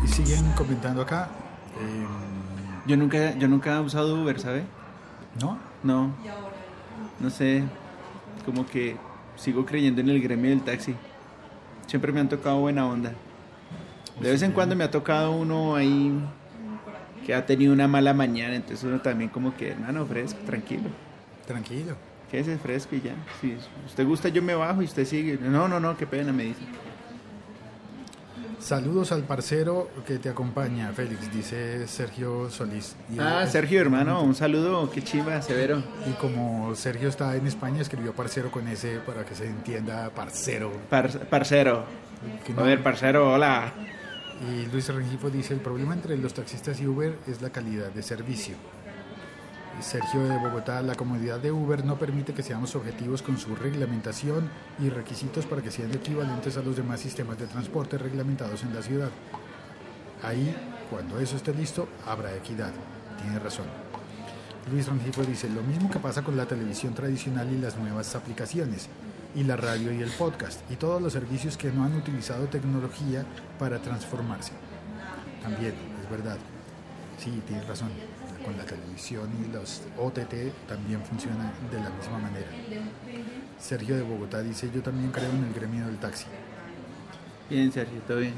Y 0.05 0.09
siguen 0.09 0.45
comentando 0.57 1.03
acá. 1.03 1.29
eh, 1.81 2.07
Yo 2.87 2.97
nunca, 2.97 3.37
yo 3.38 3.49
nunca 3.49 3.77
he 3.77 3.81
usado 3.81 4.21
Uber, 4.23 4.38
¿sabe? 4.40 4.64
¿No? 5.40 5.59
No. 5.83 6.14
No 7.21 7.31
sé. 7.31 7.64
Como 8.45 8.67
que 8.67 8.97
sigo 9.37 9.64
creyendo 9.64 10.01
en 10.01 10.11
el 10.11 10.21
gremio 10.23 10.51
del 10.51 10.62
taxi. 10.62 10.95
Siempre 11.87 12.12
me 12.12 12.21
han 12.21 12.29
tocado 12.29 12.61
buena 12.61 12.87
onda. 12.87 13.12
De 14.20 14.31
vez 14.31 14.42
en 14.42 14.53
cuando 14.53 14.77
me 14.77 14.85
ha 14.85 14.90
tocado 14.90 15.33
uno 15.33 15.74
ahí 15.77 16.12
que 17.27 17.35
ha 17.35 17.44
tenido 17.46 17.72
una 17.72 17.88
mala 17.88 18.14
mañana, 18.14 18.55
entonces 18.55 18.85
uno 18.85 19.00
también 19.00 19.31
como 19.31 19.57
que, 19.57 19.70
hermano, 19.70 20.05
fresco, 20.07 20.38
tranquilo. 20.46 20.85
Tranquilo. 21.46 21.96
Quédese 22.31 22.59
fresco 22.59 22.96
y 22.96 23.00
ya. 23.03 23.14
Si 23.40 23.57
usted 23.87 24.07
gusta, 24.07 24.29
yo 24.29 24.42
me 24.42 24.55
bajo 24.55 24.83
y 24.83 24.87
usted 24.87 25.05
sigue. 25.05 25.38
No, 25.40 25.68
no, 25.68 25.79
no, 25.81 25.96
qué 25.96 26.07
pena, 26.07 26.33
me 26.33 26.44
dice. 26.44 26.61
Saludos 28.59 29.12
al 29.12 29.24
parcero 29.24 29.90
que 30.07 30.18
te 30.18 30.31
acompaña, 30.31 30.90
Félix, 30.94 31.31
dice 31.33 31.87
Sergio 31.87 32.48
Solís. 32.50 32.96
Y 33.14 33.18
Ah, 33.18 33.46
Sergio, 33.46 33.79
hermano, 33.81 34.22
un 34.22 34.35
saludo, 34.35 34.90
qué 34.90 35.03
chiva, 35.03 35.42
severo. 35.42 35.83
Y 36.09 36.12
como 36.12 36.74
Sergio 36.74 37.09
está 37.11 37.37
en 37.37 37.46
España, 37.46 37.83
escribió 37.83 38.14
parcero 38.14 38.50
con 38.50 38.66
ese 38.68 39.00
para 39.00 39.24
que 39.27 39.35
se 39.35 39.46
entienda 39.46 40.09
parcero. 40.11 40.72
Par- 40.88 41.11
parcero. 41.29 41.85
Que 42.46 42.53
A 42.53 42.57
no- 42.57 42.62
ver, 42.64 42.83
parcero, 42.83 43.35
hola. 43.35 43.70
Y 44.50 44.66
Luis 44.66 44.88
Rengifo 44.88 45.30
dice, 45.30 45.54
el 45.54 45.61
problema 45.61 45.94
entre 45.94 46.18
los 46.18 46.35
taxistas 46.35 46.80
y 46.80 46.87
Uber 46.87 47.18
es 47.26 47.40
la 47.40 47.50
calidad 47.50 47.90
de 47.90 48.02
servicio. 48.02 48.57
Sergio 49.80 50.22
de 50.24 50.38
Bogotá, 50.38 50.83
la 50.83 50.94
comodidad 50.94 51.40
de 51.40 51.50
Uber 51.50 51.85
no 51.85 51.98
permite 51.98 52.35
que 52.35 52.42
seamos 52.42 52.76
objetivos 52.76 53.22
con 53.22 53.38
su 53.38 53.57
reglamentación 53.57 54.48
y 54.78 54.88
requisitos 54.88 55.46
para 55.46 55.62
que 55.62 55.70
sean 55.70 55.92
equivalentes 55.92 56.57
a 56.57 56.62
los 56.62 56.76
demás 56.76 57.00
sistemas 57.00 57.38
de 57.38 57.46
transporte 57.46 57.98
reglamentados 57.98 58.62
en 58.62 58.74
la 58.74 58.83
ciudad. 58.83 59.11
Ahí, 60.22 60.54
cuando 60.90 61.18
eso 61.18 61.37
esté 61.37 61.54
listo, 61.54 61.88
habrá 62.07 62.35
equidad. 62.37 62.72
Tiene 63.20 63.38
razón. 63.38 63.66
Luis 64.70 64.87
Rengifo 64.87 65.22
dice, 65.22 65.48
lo 65.48 65.62
mismo 65.62 65.90
que 65.90 65.98
pasa 65.98 66.22
con 66.22 66.37
la 66.37 66.46
televisión 66.46 66.94
tradicional 66.94 67.50
y 67.52 67.59
las 67.59 67.76
nuevas 67.76 68.14
aplicaciones, 68.14 68.88
y 69.35 69.44
la 69.44 69.57
radio 69.57 69.92
y 69.92 70.03
el 70.03 70.11
podcast, 70.11 70.61
y 70.70 70.77
todos 70.77 71.03
los 71.03 71.12
servicios 71.12 71.57
que 71.57 71.70
no 71.70 71.85
han 71.85 71.94
utilizado 71.97 72.47
tecnología 72.47 73.25
para 73.59 73.79
transformarse. 73.81 74.53
También, 75.42 75.75
es 76.03 76.11
verdad. 76.11 76.38
Sí, 77.18 77.42
tienes 77.47 77.66
razón. 77.66 77.90
Con 78.44 78.57
la 78.59 78.64
televisión 78.64 79.31
y 79.42 79.51
los 79.53 79.83
OTT 79.99 80.68
también 80.68 81.03
funciona 81.03 81.51
de 81.70 81.79
la 81.81 81.88
misma 81.88 82.18
manera. 82.18 82.47
Sergio 83.59 83.97
de 83.97 84.03
Bogotá 84.03 84.42
dice, 84.42 84.70
yo 84.75 84.83
también 84.83 85.11
creo 85.11 85.31
en 85.31 85.44
el 85.44 85.55
gremio 85.55 85.87
del 85.87 85.97
taxi. 85.97 86.27
Bien, 87.49 87.73
Sergio, 87.73 88.01
todo 88.07 88.18
bien. 88.18 88.35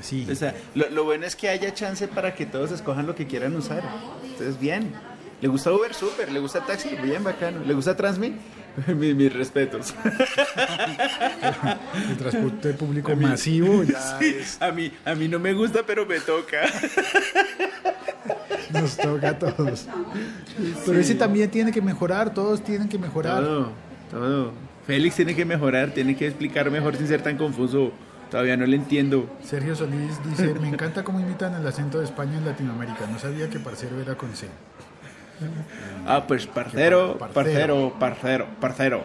Sí, 0.00 0.26
O 0.30 0.34
sea, 0.34 0.54
lo, 0.74 0.88
lo 0.90 1.04
bueno 1.04 1.26
es 1.26 1.36
que 1.36 1.48
haya 1.48 1.74
chance 1.74 2.08
para 2.08 2.34
que 2.34 2.46
todos 2.46 2.70
escojan 2.70 3.06
lo 3.06 3.14
que 3.14 3.26
quieran 3.26 3.54
usar. 3.56 3.82
Entonces, 4.22 4.58
bien. 4.58 4.92
¿Le 5.40 5.48
gusta 5.48 5.72
Uber? 5.72 5.92
Súper. 5.92 6.30
¿Le 6.30 6.38
gusta 6.38 6.64
taxi? 6.64 6.90
Bien, 7.02 7.22
bacano. 7.22 7.64
¿Le 7.64 7.74
gusta 7.74 7.96
Transmi? 7.96 8.36
mis, 8.96 9.14
mis 9.14 9.32
respetos. 9.32 9.94
el 12.10 12.16
transporte 12.16 12.72
público 12.74 13.14
masivo 13.16 13.82
ya 13.84 14.18
es- 14.20 14.60
A 14.60 14.70
mí, 14.72 14.92
a 15.04 15.14
mí 15.14 15.28
no 15.28 15.38
me 15.38 15.52
gusta, 15.52 15.80
pero 15.86 16.06
me 16.06 16.20
toca. 16.20 16.62
nos 18.72 18.96
toca 18.96 19.30
a 19.30 19.38
todos. 19.38 19.86
Pero 20.86 20.98
ese 20.98 21.14
también 21.14 21.50
tiene 21.50 21.72
que 21.72 21.82
mejorar, 21.82 22.32
todos 22.34 22.62
tienen 22.62 22.88
que 22.88 22.98
mejorar. 22.98 23.42
Todo, 23.42 23.72
todo. 24.10 24.52
Félix 24.86 25.16
tiene 25.16 25.34
que 25.36 25.44
mejorar, 25.44 25.90
tiene 25.90 26.16
que 26.16 26.26
explicar 26.26 26.70
mejor 26.70 26.96
sin 26.96 27.06
ser 27.06 27.22
tan 27.22 27.36
confuso. 27.36 27.92
Todavía 28.30 28.56
no 28.56 28.64
le 28.64 28.76
entiendo. 28.76 29.28
Sergio 29.44 29.76
Solís 29.76 30.18
dice, 30.24 30.54
me 30.54 30.68
encanta 30.68 31.04
cómo 31.04 31.20
imitan 31.20 31.54
el 31.54 31.66
acento 31.66 31.98
de 31.98 32.06
España 32.06 32.38
en 32.38 32.46
Latinoamérica. 32.46 33.06
No 33.06 33.18
sabía 33.18 33.50
que 33.50 33.58
parcero 33.58 34.00
era 34.00 34.14
con 34.16 34.34
C. 34.34 34.48
Ah, 36.06 36.24
pues 36.26 36.46
parcero, 36.46 37.16
Parcero. 37.18 37.94
parcero, 37.98 38.46
parcero. 38.60 39.02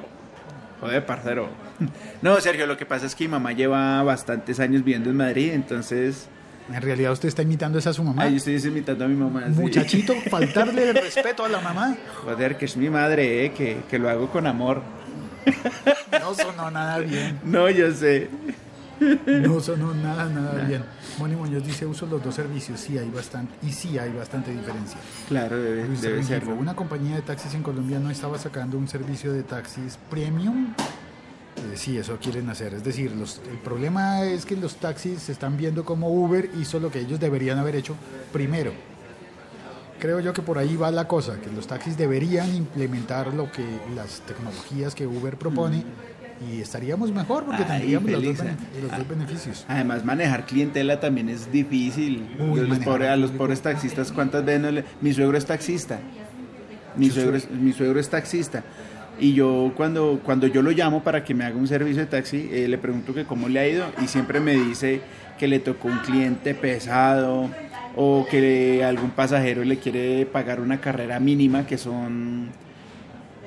Joder, 0.82 1.06
parcero. 1.06 1.50
No, 2.22 2.40
Sergio, 2.42 2.66
lo 2.66 2.76
que 2.78 2.86
pasa 2.88 3.06
es 3.06 3.14
que 3.14 3.26
mi 3.26 3.28
mamá 3.30 3.52
lleva 3.54 4.02
bastantes 4.02 4.60
años 4.60 4.84
viviendo 4.84 5.12
en 5.12 5.18
Madrid, 5.18 5.52
entonces... 5.54 6.28
En 6.74 6.82
realidad 6.82 7.12
usted 7.12 7.28
está 7.30 7.44
imitando 7.44 7.78
esa 7.78 7.92
a 7.92 7.94
su 7.94 8.04
mamá. 8.04 8.24
Ay, 8.24 8.32
yo 8.32 8.38
estoy 8.38 8.72
imitando 8.72 9.06
a 9.06 9.08
mi 9.08 9.16
mamá. 9.16 9.44
sí. 9.46 9.54
Muchachito, 9.62 10.14
faltarle 10.30 10.90
el 10.90 10.96
respeto 10.96 11.46
a 11.46 11.50
la 11.50 11.62
mamá. 11.62 11.96
Joder, 12.24 12.58
que 12.58 12.66
es 12.66 12.76
mi 12.76 12.90
madre, 12.90 13.46
eh, 13.46 13.52
que, 13.54 13.78
que 13.90 14.00
lo 14.00 14.10
hago 14.10 14.28
con 14.30 14.48
amor. 14.48 14.82
No 16.20 16.34
sonó 16.34 16.70
nada 16.72 16.98
bien. 17.00 17.40
No, 17.46 17.70
yo 17.70 17.92
sé. 17.92 18.28
No 19.26 19.60
sonó 19.62 19.94
nada, 19.94 20.26
nada 20.30 20.64
bien. 20.66 20.84
Moni 21.20 21.36
Muñoz 21.36 21.64
dice, 21.66 21.86
uso 21.86 22.06
los 22.06 22.24
dos 22.24 22.36
servicios. 22.36 22.80
Sí, 22.80 22.98
hay 22.98 23.10
bastante. 23.10 23.54
Y 23.66 23.72
sí 23.72 23.98
hay 23.98 24.12
bastante 24.14 24.52
diferencia. 24.52 24.98
Claro, 25.28 25.58
debe, 25.62 25.86
Luis 25.88 26.02
debe 26.02 26.24
serlo. 26.24 26.56
Una 26.56 26.76
compañía 26.76 27.16
de 27.16 27.22
taxis 27.22 27.54
en 27.54 27.64
Colombia 27.64 28.00
no 28.00 28.10
estaba 28.10 28.38
sacando 28.38 28.78
un 28.78 28.88
servicio 28.88 29.34
de 29.34 29.44
taxis 29.44 29.98
premium. 30.10 30.74
Eh, 31.58 31.76
sí, 31.76 31.98
eso 31.98 32.18
quieren 32.22 32.50
hacer. 32.50 32.74
Es 32.76 32.84
decir, 32.84 33.12
los- 33.16 33.42
el 33.52 33.58
problema 33.58 34.24
es 34.24 34.46
que 34.46 34.56
los 34.56 34.76
taxis 34.76 35.24
se 35.24 35.32
están 35.32 35.58
viendo 35.58 35.84
como 35.86 36.10
Uber 36.10 36.50
hizo 36.60 36.80
lo 36.80 36.92
que 36.92 37.00
ellos 37.00 37.20
deberían 37.20 37.58
haber 37.58 37.76
hecho 37.76 37.96
primero. 38.32 38.72
Creo 40.00 40.20
yo 40.20 40.32
que 40.32 40.44
por 40.44 40.60
ahí 40.60 40.76
va 40.76 40.92
la 40.92 41.08
cosa, 41.08 41.40
que 41.42 41.52
los 41.52 41.66
taxis 41.66 41.98
deberían 41.98 42.54
implementar 42.56 43.34
lo 43.34 43.52
que 43.52 43.66
las 43.96 44.22
tecnologías 44.22 44.94
que 44.94 45.08
Uber 45.08 45.38
propone 45.38 45.84
y 46.52 46.62
estaríamos 46.62 47.12
mejor 47.12 47.46
porque 47.46 47.64
Ay, 47.64 47.80
tendríamos 47.80 48.12
los, 48.12 48.24
dos, 48.24 48.38
los 48.82 48.98
dos 48.98 49.08
beneficios. 49.08 49.66
Además, 49.68 50.06
manejar 50.06 50.46
clientela 50.46 51.00
también 51.00 51.30
es 51.30 51.52
difícil. 51.52 52.28
Uy, 52.40 52.62
Los 52.68 52.80
pobres- 52.80 53.10
a 53.10 53.16
los 53.16 53.32
pobres 53.32 53.62
taxistas, 53.62 54.12
¿cuántas 54.12 54.46
veces 54.46 54.62
no 54.62 54.72
le... 54.72 54.84
Mi 55.02 55.14
suegro 55.14 55.38
es 55.38 55.46
taxista. 55.46 56.00
Mi 56.96 57.08
Su 57.08 57.14
suegro 57.16 57.38
es, 57.38 57.50
mi 57.50 57.74
suegro 57.74 58.00
es 58.00 58.10
taxista. 58.10 58.64
Y 59.20 59.34
yo 59.34 59.72
cuando, 59.76 60.20
cuando 60.24 60.46
yo 60.48 60.62
lo 60.62 60.70
llamo 60.72 61.04
para 61.04 61.24
que 61.24 61.34
me 61.34 61.44
haga 61.44 61.56
un 61.58 61.68
servicio 61.68 62.02
de 62.02 62.06
taxi, 62.08 62.50
eh, 62.52 62.68
le 62.68 62.78
pregunto 62.78 63.14
que 63.16 63.26
cómo 63.26 63.50
le 63.50 63.60
ha 63.60 63.68
ido 63.68 63.86
y 64.04 64.08
siempre 64.08 64.40
me 64.40 64.54
dice 64.54 65.02
que 65.40 65.48
le 65.48 65.60
tocó 65.60 65.88
un 65.88 65.98
cliente 66.00 66.54
pesado 66.54 67.50
o 67.96 68.28
que 68.30 68.84
algún 68.84 69.10
pasajero 69.10 69.64
le 69.64 69.78
quiere 69.78 70.28
pagar 70.28 70.60
una 70.62 70.80
carrera 70.80 71.20
mínima 71.20 71.66
que 71.66 71.80
son... 71.80 72.50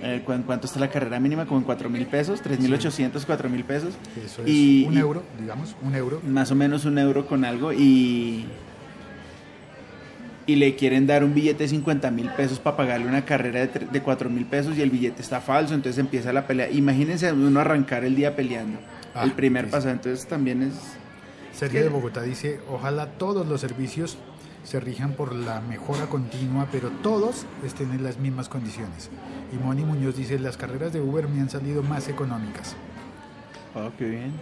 eh, 0.03 0.23
¿cu- 0.25 0.43
¿Cuánto 0.47 0.67
está 0.67 0.79
la 0.81 0.89
carrera 0.89 1.19
mínima? 1.21 1.47
Como 1.47 1.61
en 1.61 1.65
4 1.65 1.89
mil 1.91 2.07
pesos, 2.07 2.41
3 2.43 2.59
mil 2.61 2.73
800, 2.75 3.25
4 3.27 3.49
mil 3.49 3.65
pesos. 3.65 3.95
Eso 4.25 4.43
es 4.43 4.49
Y- 4.49 4.85
un 4.87 4.95
y- 4.95 4.99
euro, 4.99 5.23
digamos, 5.39 5.77
un 5.83 5.95
euro. 5.95 6.21
más 6.27 6.51
o 6.51 6.55
menos 6.55 6.85
un 6.85 6.99
euro 6.99 7.27
con 7.27 7.45
algo 7.45 7.73
y 7.73 8.47
y 10.47 10.57
le 10.57 10.75
quieren 10.75 11.07
dar 11.07 11.23
un 11.23 11.33
billete 11.33 11.63
de 11.65 11.69
50 11.69 12.11
mil 12.11 12.29
pesos 12.31 12.59
para 12.59 12.77
pagarle 12.77 13.07
una 13.07 13.25
carrera 13.25 13.61
de, 13.61 13.69
de 13.87 14.03
4 14.03 14.29
mil 14.31 14.47
pesos 14.47 14.77
y 14.77 14.83
el 14.83 14.91
billete 14.91 15.23
está 15.23 15.41
falso, 15.41 15.75
entonces 15.75 15.99
empieza 15.99 16.33
la 16.33 16.47
pelea. 16.47 16.69
Imagínense 16.71 17.31
uno 17.33 17.61
arrancar 17.61 18.05
el 18.05 18.17
día 18.17 18.35
peleando. 18.35 18.79
Ah, 19.15 19.23
el 19.25 19.33
primer 19.33 19.67
sí. 19.67 19.71
paso, 19.71 19.91
entonces 19.91 20.27
también 20.27 20.63
es... 20.63 20.75
Sergio 21.53 21.83
de 21.83 21.89
Bogotá 21.89 22.23
dice, 22.23 22.59
ojalá 22.69 23.07
todos 23.07 23.47
los 23.47 23.61
servicios 23.61 24.17
se 24.65 24.81
rijan 24.81 25.13
por 25.13 25.35
la 25.35 25.61
mejora 25.61 26.07
continua, 26.07 26.69
pero 26.71 26.91
todos 27.03 27.47
estén 27.65 27.93
en 27.93 28.05
las 28.05 28.19
mismas 28.19 28.49
condiciones. 28.49 29.11
Y 29.53 29.57
Moni 29.57 29.85
Muñoz 29.85 30.17
dice, 30.17 30.39
las 30.39 30.57
carreras 30.57 30.93
de 30.93 31.01
Uber 31.01 31.29
me 31.29 31.41
han 31.41 31.51
salido 31.51 31.83
más 31.83 32.09
económicas. 32.09 32.77
Oh, 33.75 33.91
qué 33.99 34.09
bien. 34.09 34.33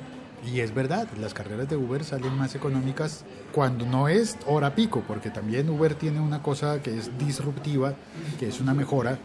Y 0.47 0.61
es 0.61 0.73
verdad, 0.73 1.09
las 1.21 1.35
carreras 1.35 1.69
de 1.69 1.77
Uber 1.77 2.05
salen 2.05 2.37
más 2.37 2.55
económicas 2.55 3.25
cuando 3.53 3.87
no 3.87 4.09
es 4.09 4.39
hora 4.47 4.75
pico, 4.75 5.03
porque 5.07 5.31
también 5.31 5.69
Uber 5.69 5.95
tiene 5.95 6.21
una 6.21 6.43
cosa 6.43 6.81
que 6.81 6.97
es 6.97 7.17
disruptiva, 7.19 7.95
que 8.39 8.49
es 8.49 8.61
una 8.61 8.73
mejora, 8.73 9.19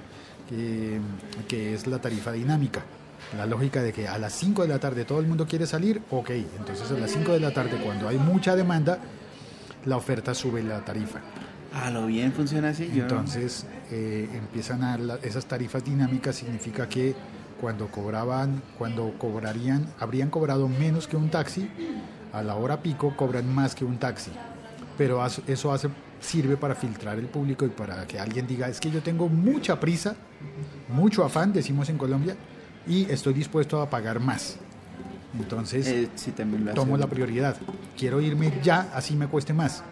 que, 0.50 1.00
que 1.48 1.74
es 1.74 1.86
la 1.86 2.00
tarifa 2.00 2.32
dinámica. 2.32 2.84
La 3.38 3.46
lógica 3.46 3.82
de 3.82 3.94
que 3.94 4.08
a 4.08 4.18
las 4.18 4.34
5 4.34 4.64
de 4.64 4.68
la 4.68 4.80
tarde 4.80 5.06
todo 5.06 5.20
el 5.20 5.28
mundo 5.28 5.48
quiere 5.48 5.66
salir, 5.66 6.02
ok, 6.12 6.30
entonces 6.32 6.90
a 6.92 7.00
las 7.00 7.12
5 7.12 7.32
de 7.32 7.40
la 7.40 7.52
tarde 7.52 7.80
cuando 7.84 8.08
hay 8.08 8.18
mucha 8.18 8.56
demanda, 8.56 9.00
la 9.86 9.98
oferta 9.98 10.34
sube 10.34 10.64
la 10.64 10.84
tarifa. 10.86 11.20
Ah, 11.74 11.90
lo 11.90 12.06
bien 12.06 12.32
funciona 12.34 12.70
así. 12.70 12.90
Entonces 13.02 13.66
eh, 13.92 14.30
empiezan 14.34 14.84
a 14.84 14.98
la- 14.98 15.16
esas 15.24 15.46
tarifas 15.46 15.84
dinámicas 15.84 16.36
significa 16.36 16.88
que 16.88 17.16
cuando 17.60 17.88
cobraban, 17.88 18.62
cuando 18.78 19.14
cobrarían, 19.18 19.88
habrían 20.00 20.30
cobrado 20.30 20.68
menos 20.68 21.08
que 21.08 21.16
un 21.18 21.30
taxi, 21.30 21.70
a 22.34 22.44
la 22.44 22.56
hora 22.56 22.82
pico 22.82 23.16
cobran 23.16 23.54
más 23.54 23.74
que 23.76 23.86
un 23.86 23.98
taxi. 23.98 24.32
Pero 24.98 25.26
eso 25.48 25.72
hace, 25.72 25.90
sirve 26.20 26.58
para 26.58 26.76
filtrar 26.76 27.18
el 27.18 27.26
público 27.28 27.66
y 27.66 27.70
para 27.70 28.06
que 28.06 28.20
alguien 28.20 28.46
diga, 28.46 28.68
es 28.68 28.80
que 28.80 28.92
yo 28.92 29.02
tengo 29.02 29.28
mucha 29.30 29.80
prisa, 29.80 30.16
mucho 30.90 31.24
afán, 31.24 31.54
decimos 31.54 31.90
en 31.90 31.98
Colombia, 31.98 32.36
y 32.86 33.10
estoy 33.10 33.34
dispuesto 33.34 33.82
a 33.82 33.90
pagar 33.90 34.20
más. 34.20 34.58
Entonces 35.40 35.88
Eh, 35.88 36.10
sí, 36.16 36.32
también 36.32 36.66
lo 36.66 36.72
hace. 36.72 36.80
tomo 36.80 36.98
la 36.98 37.08
prioridad. 37.08 37.58
Quiero 37.98 38.22
irme 38.22 38.52
ya, 38.64 38.92
así 38.94 39.16
me 39.16 39.28
cueste 39.28 39.54
más. 39.54 39.84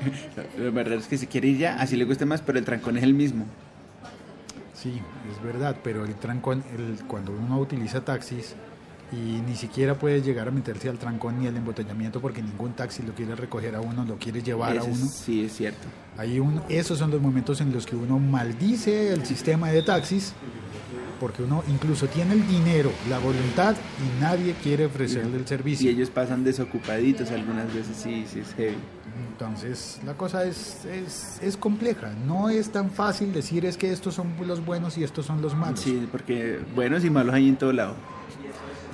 Lo 0.58 0.72
verdad 0.72 0.98
es 0.98 1.06
que 1.06 1.16
si 1.18 1.26
quiere 1.26 1.48
ir 1.48 1.58
ya, 1.58 1.80
así 1.80 1.96
le 1.96 2.04
guste 2.04 2.26
más, 2.26 2.42
pero 2.42 2.58
el 2.58 2.64
trancón 2.64 2.96
es 2.98 3.02
el 3.02 3.14
mismo. 3.14 3.46
Sí, 4.74 5.00
es 5.32 5.42
verdad, 5.42 5.76
pero 5.82 6.04
el 6.04 6.14
trancón, 6.16 6.62
el, 6.76 6.98
cuando 7.06 7.32
uno 7.32 7.58
utiliza 7.58 8.04
taxis 8.04 8.54
y 9.12 9.40
ni 9.46 9.54
siquiera 9.56 9.94
puede 9.94 10.20
llegar 10.20 10.48
a 10.48 10.50
meterse 10.50 10.88
al 10.88 10.98
trancón 10.98 11.40
ni 11.40 11.46
al 11.46 11.56
embotellamiento 11.56 12.20
porque 12.20 12.42
ningún 12.42 12.72
taxi 12.72 13.02
lo 13.02 13.14
quiere 13.14 13.34
recoger 13.36 13.74
a 13.74 13.80
uno, 13.80 14.04
lo 14.04 14.16
quiere 14.16 14.42
llevar 14.42 14.72
a 14.76 14.80
Ese 14.80 14.90
uno. 14.90 15.06
Sí, 15.06 15.44
es 15.44 15.56
cierto. 15.56 15.86
Hay 16.18 16.40
un, 16.40 16.60
esos 16.68 16.98
son 16.98 17.10
los 17.10 17.20
momentos 17.22 17.60
en 17.60 17.72
los 17.72 17.86
que 17.86 17.96
uno 17.96 18.18
maldice 18.18 19.12
el 19.12 19.24
sistema 19.24 19.70
de 19.70 19.82
taxis 19.82 20.34
porque 21.18 21.42
uno 21.42 21.62
incluso 21.68 22.06
tiene 22.06 22.34
el 22.34 22.46
dinero, 22.46 22.90
la 23.08 23.18
voluntad 23.18 23.74
y 23.74 24.20
nadie 24.22 24.54
quiere 24.62 24.86
ofrecerle 24.86 25.36
el 25.36 25.42
Y 25.42 25.46
servicio. 25.46 25.90
ellos 25.90 26.10
pasan 26.10 26.44
desocupaditos 26.44 27.30
algunas 27.30 27.72
veces, 27.74 27.96
sí, 27.96 28.24
sí, 28.30 28.40
es 28.40 28.54
heavy. 28.54 28.76
Entonces 29.32 30.00
la 30.04 30.14
cosa 30.14 30.44
es, 30.44 30.84
es, 30.84 31.38
es 31.42 31.56
compleja, 31.56 32.12
no 32.26 32.48
es 32.50 32.70
tan 32.70 32.90
fácil 32.90 33.32
decir 33.32 33.64
es 33.64 33.76
que 33.76 33.92
estos 33.92 34.14
son 34.14 34.34
los 34.46 34.64
buenos 34.64 34.98
y 34.98 35.04
estos 35.04 35.26
son 35.26 35.40
los 35.42 35.54
malos. 35.54 35.80
Sí, 35.80 36.06
porque 36.10 36.60
buenos 36.74 37.04
y 37.04 37.10
malos 37.10 37.34
hay 37.34 37.48
en 37.48 37.56
todo 37.56 37.72
lado. 37.72 37.94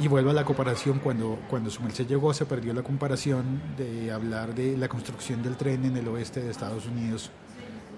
Y 0.00 0.08
vuelvo 0.08 0.30
a 0.30 0.32
la 0.32 0.44
comparación, 0.44 0.98
cuando, 1.00 1.38
cuando 1.50 1.70
su 1.70 1.82
merced 1.82 2.06
llegó 2.06 2.32
se 2.34 2.46
perdió 2.46 2.72
la 2.72 2.82
comparación 2.82 3.60
de 3.76 4.10
hablar 4.10 4.54
de 4.54 4.76
la 4.76 4.88
construcción 4.88 5.42
del 5.42 5.56
tren 5.56 5.84
en 5.84 5.96
el 5.96 6.08
oeste 6.08 6.40
de 6.42 6.50
Estados 6.50 6.86
Unidos, 6.86 7.30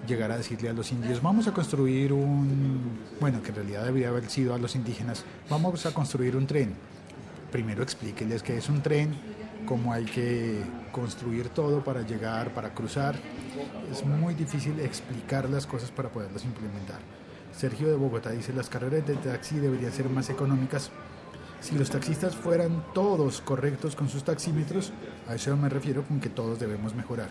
llegar 0.05 0.31
a 0.31 0.37
decirle 0.37 0.69
a 0.69 0.73
los 0.73 0.91
indios, 0.91 1.21
vamos 1.21 1.47
a 1.47 1.53
construir 1.53 2.13
un, 2.13 2.99
bueno, 3.19 3.41
que 3.41 3.49
en 3.49 3.55
realidad 3.55 3.85
debería 3.85 4.09
haber 4.09 4.29
sido 4.29 4.53
a 4.53 4.57
los 4.57 4.75
indígenas, 4.75 5.23
vamos 5.49 5.85
a 5.85 5.93
construir 5.93 6.35
un 6.35 6.47
tren. 6.47 6.75
Primero 7.51 7.83
explíqueles 7.83 8.43
qué 8.43 8.57
es 8.57 8.69
un 8.69 8.81
tren, 8.81 9.13
cómo 9.65 9.93
hay 9.93 10.05
que 10.05 10.61
construir 10.91 11.49
todo 11.49 11.83
para 11.83 12.01
llegar, 12.01 12.53
para 12.53 12.73
cruzar. 12.73 13.15
Es 13.91 14.05
muy 14.05 14.33
difícil 14.33 14.79
explicar 14.79 15.49
las 15.49 15.65
cosas 15.65 15.91
para 15.91 16.09
poderlas 16.09 16.43
implementar. 16.43 16.99
Sergio 17.55 17.87
de 17.87 17.95
Bogotá 17.95 18.31
dice, 18.31 18.53
las 18.53 18.69
carreras 18.69 19.07
de 19.07 19.15
taxi 19.15 19.57
deberían 19.57 19.91
ser 19.91 20.09
más 20.09 20.29
económicas 20.29 20.91
si 21.61 21.75
los 21.75 21.89
taxistas 21.89 22.35
fueran 22.35 22.83
todos 22.93 23.41
correctos 23.41 23.95
con 23.95 24.07
sus 24.09 24.23
taxímetros, 24.23 24.91
a 25.27 25.35
eso 25.35 25.55
me 25.57 25.67
refiero 25.69 26.03
con 26.03 26.19
que 26.19 26.29
todos 26.29 26.59
debemos 26.59 26.93
mejorar. 26.95 27.29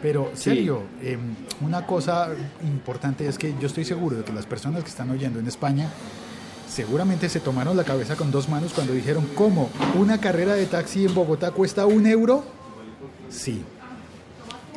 Pero, 0.00 0.30
Sí. 0.34 0.44
serio, 0.44 0.82
eh, 1.02 1.18
una 1.60 1.86
cosa 1.86 2.28
importante 2.62 3.26
es 3.28 3.38
que 3.38 3.54
yo 3.60 3.66
estoy 3.66 3.84
seguro 3.84 4.16
de 4.16 4.24
que 4.24 4.32
las 4.32 4.46
personas 4.46 4.82
que 4.82 4.88
están 4.90 5.10
oyendo 5.10 5.38
en 5.38 5.46
España 5.46 5.88
seguramente 6.68 7.28
se 7.28 7.40
tomaron 7.40 7.76
la 7.76 7.84
cabeza 7.84 8.16
con 8.16 8.30
dos 8.30 8.48
manos 8.48 8.72
cuando 8.72 8.92
dijeron, 8.94 9.26
¿cómo? 9.34 9.70
¿Una 9.96 10.18
carrera 10.18 10.54
de 10.54 10.66
taxi 10.66 11.04
en 11.04 11.14
Bogotá 11.14 11.50
cuesta 11.50 11.84
un 11.86 12.06
euro? 12.06 12.44
Sí. 13.28 13.62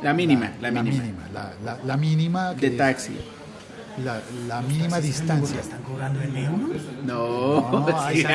La 0.04 0.14
mínima, 0.14 0.52
la, 0.62 0.70
mínima. 0.70 1.28
la, 1.34 1.54
la- 1.64 1.80
la 1.84 1.98
mínima 1.98 2.54
De 2.54 2.60
que- 2.60 2.70
taxi. 2.72 3.18
La, 4.04 4.22
la 4.48 4.62
mínima 4.62 5.00
distancia. 5.00 5.60
¿Están 5.60 5.82
cobrando 5.82 6.22
en 6.22 6.38
euros? 6.38 6.82
No, 7.04 7.72
No, 7.72 8.00
ay, 8.00 8.18
sí. 8.18 8.24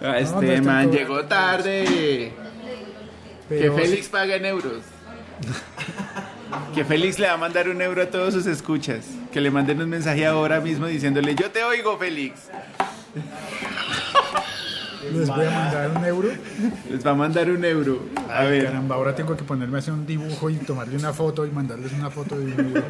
No, 0.00 0.08
no 0.08 0.14
este 0.14 0.60
man 0.62 0.86
cobrando. 0.86 0.92
llegó 0.96 1.24
tarde. 1.26 2.32
Pero- 3.48 3.76
que 3.76 3.82
Félix 3.82 4.08
paga 4.08 4.36
en 4.36 4.46
euros. 4.46 4.82
que 6.74 6.84
Félix 6.84 7.18
le 7.18 7.26
va 7.26 7.34
a 7.34 7.36
mandar 7.36 7.68
un 7.68 7.80
euro 7.82 8.02
a 8.02 8.06
todos 8.06 8.32
sus 8.34 8.46
escuchas. 8.46 9.04
Que 9.32 9.40
le 9.40 9.50
manden 9.50 9.80
un 9.82 9.88
mensaje 9.88 10.26
ahora 10.26 10.60
mismo 10.60 10.86
diciéndole, 10.86 11.34
yo 11.34 11.50
te 11.50 11.62
oigo, 11.64 11.98
Félix. 11.98 12.40
Les 15.12 15.28
voy 15.28 15.44
a 15.46 15.50
mandar 15.50 15.90
un 15.96 16.04
euro. 16.04 16.28
Les 16.90 17.06
va 17.06 17.10
a 17.10 17.14
mandar 17.14 17.50
un 17.50 17.64
euro. 17.64 18.00
A 18.28 18.40
Ay, 18.40 18.50
ver. 18.50 18.64
caramba, 18.66 18.94
ahora 18.96 19.14
tengo 19.14 19.36
que 19.36 19.44
ponerme 19.44 19.76
a 19.76 19.78
hacer 19.80 19.92
un 19.94 20.06
dibujo 20.06 20.50
y 20.50 20.54
tomarle 20.56 20.96
una 20.96 21.12
foto 21.12 21.44
y 21.46 21.50
mandarles 21.50 21.92
una 21.92 22.10
foto 22.10 22.38
de 22.38 22.44
un 22.44 22.52
euro. 22.60 22.82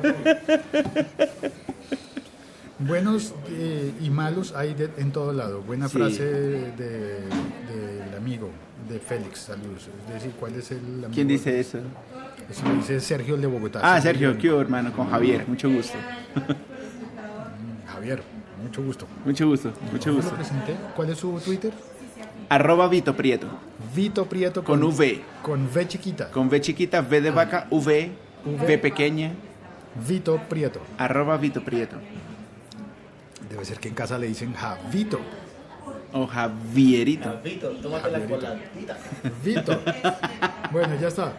Buenos 2.79 3.35
eh, 3.51 3.93
y 4.01 4.09
malos 4.09 4.55
hay 4.57 4.73
de- 4.75 4.91
en 4.97 5.13
todo 5.13 5.33
lado. 5.33 5.61
Buena 5.63 5.89
Sí. 5.89 5.99
frase 5.99 6.25
de- 6.25 7.21
del 7.27 8.15
amigo, 8.17 8.49
de 8.89 8.99
Félix, 8.99 9.41
saludos. 9.41 9.89
Es 10.09 10.15
decir, 10.15 10.33
¿cuál 10.41 10.55
es 10.55 10.71
el 10.71 10.79
amigo? 10.79 11.11
¿Quién 11.13 11.29
dice 11.29 11.61
eso? 11.61 11.79
Eso 12.49 12.67
lo 12.67 12.75
dice 12.77 12.99
Sergio 13.01 13.37
de 13.37 13.47
Bogotá. 13.47 13.81
Ah, 13.83 14.01
Sergio, 14.01 14.37
¿qué 14.39 14.51
hubo, 14.51 14.61
hermano? 14.63 14.93
Con 14.93 15.11
Javier, 15.11 15.45
mucho 15.47 15.69
gusto. 15.71 15.97
Javier, 17.87 18.23
mucho 18.63 18.83
gusto. 18.83 19.07
Mucho 19.27 19.47
gusto, 19.47 19.73
mucho 19.93 20.11
¿Cómo 20.11 20.23
gusto. 20.23 20.37
¿Cuál 20.97 21.11
es 21.11 21.19
su 21.19 21.39
Twitter? 21.41 21.73
Arroba 22.51 22.89
Vito 22.89 23.15
Prieto. 23.15 23.47
Vito 23.95 24.27
Prieto 24.27 24.65
Con 24.65 24.83
V. 24.83 25.23
Con 25.41 25.69
V 25.73 25.87
chiquita. 25.87 26.33
Con 26.33 26.49
V 26.49 26.61
chiquita, 26.61 27.01
V 27.01 27.21
de 27.21 27.31
vaca, 27.31 27.69
V, 27.71 28.11
V. 28.45 28.67
V 28.67 28.79
pequeña, 28.79 29.31
Vito 29.95 30.37
Prieto. 30.49 30.81
arroba 30.99 31.37
Vito 31.37 31.63
Prieto. 31.63 31.95
Debe 33.49 33.65
ser 33.65 33.79
que 33.79 33.87
en 33.87 33.95
casa 33.95 34.19
le 34.19 34.27
dicen 34.27 34.53
Javito. 34.53 35.21
O 36.13 36.27
Javierito. 36.27 37.39
Vito, 37.45 37.71
tómate 37.81 38.11
la 38.11 38.19
coladita. 38.19 38.99
Vito. 39.45 39.81
Bueno, 40.73 40.97
ya 41.01 41.07
está. 41.07 41.33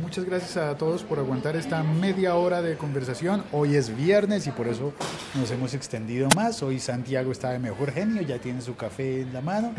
Muchas 0.00 0.24
gracias 0.24 0.56
a 0.56 0.78
todos 0.78 1.02
por 1.02 1.18
aguantar 1.18 1.56
esta 1.56 1.82
media 1.82 2.36
hora 2.36 2.62
de 2.62 2.78
conversación. 2.78 3.44
Hoy 3.52 3.76
es 3.76 3.94
viernes 3.94 4.46
y 4.46 4.50
por 4.50 4.66
eso 4.66 4.94
nos 5.34 5.50
hemos 5.50 5.74
extendido 5.74 6.30
más. 6.34 6.62
Hoy 6.62 6.80
Santiago 6.80 7.32
está 7.32 7.50
de 7.50 7.58
mejor 7.58 7.92
genio, 7.92 8.22
ya 8.22 8.38
tiene 8.38 8.62
su 8.62 8.76
café 8.76 9.20
en 9.20 9.34
la 9.34 9.42
mano. 9.42 9.74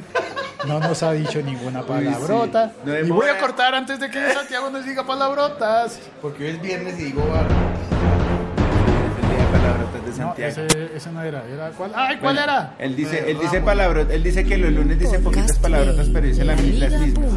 No 0.68 0.80
nos 0.80 1.02
ha 1.04 1.14
dicho 1.14 1.42
ninguna 1.42 1.84
palabrota. 1.84 2.72
No 2.86 2.98
y 3.00 3.10
voy 3.10 3.28
a 3.30 3.40
cortar 3.40 3.74
antes 3.76 4.00
de 4.00 4.10
que 4.10 4.34
Santiago 4.34 4.70
nos 4.70 4.86
diga 4.86 5.06
palabrotas. 5.06 6.00
Porque 6.22 6.44
hoy 6.46 6.50
es 6.52 6.62
viernes 6.62 7.00
y 7.00 7.06
digo 7.06 7.26
barro. 7.28 7.50
El 9.22 9.30
día 9.30 9.46
de 9.46 9.52
palabrotas 9.52 10.04
de 10.04 10.10
No, 10.10 10.16
Santiago. 10.18 10.52
ese, 10.68 10.98
ese 10.98 11.12
no 11.12 11.24
era. 11.24 11.44
era 11.48 11.70
¿cuál? 11.72 11.92
¡Ay, 11.96 12.18
cuál 12.18 12.36
Bueno, 12.36 12.42
era! 12.42 12.76
Él 12.78 12.96
dice, 12.96 13.32
él 13.32 13.40
dice 13.40 13.62
palabrotas, 13.62 14.14
él 14.14 14.24
dice 14.24 14.44
que 14.44 14.58
los 14.58 14.72
lunes 14.74 15.00
dice 15.00 15.20
poquitas 15.20 15.58
palabrotas, 15.60 16.10
pero 16.12 16.28
dice 16.28 16.44
las, 16.44 16.62
las 16.62 16.92
mismas. 17.00 17.32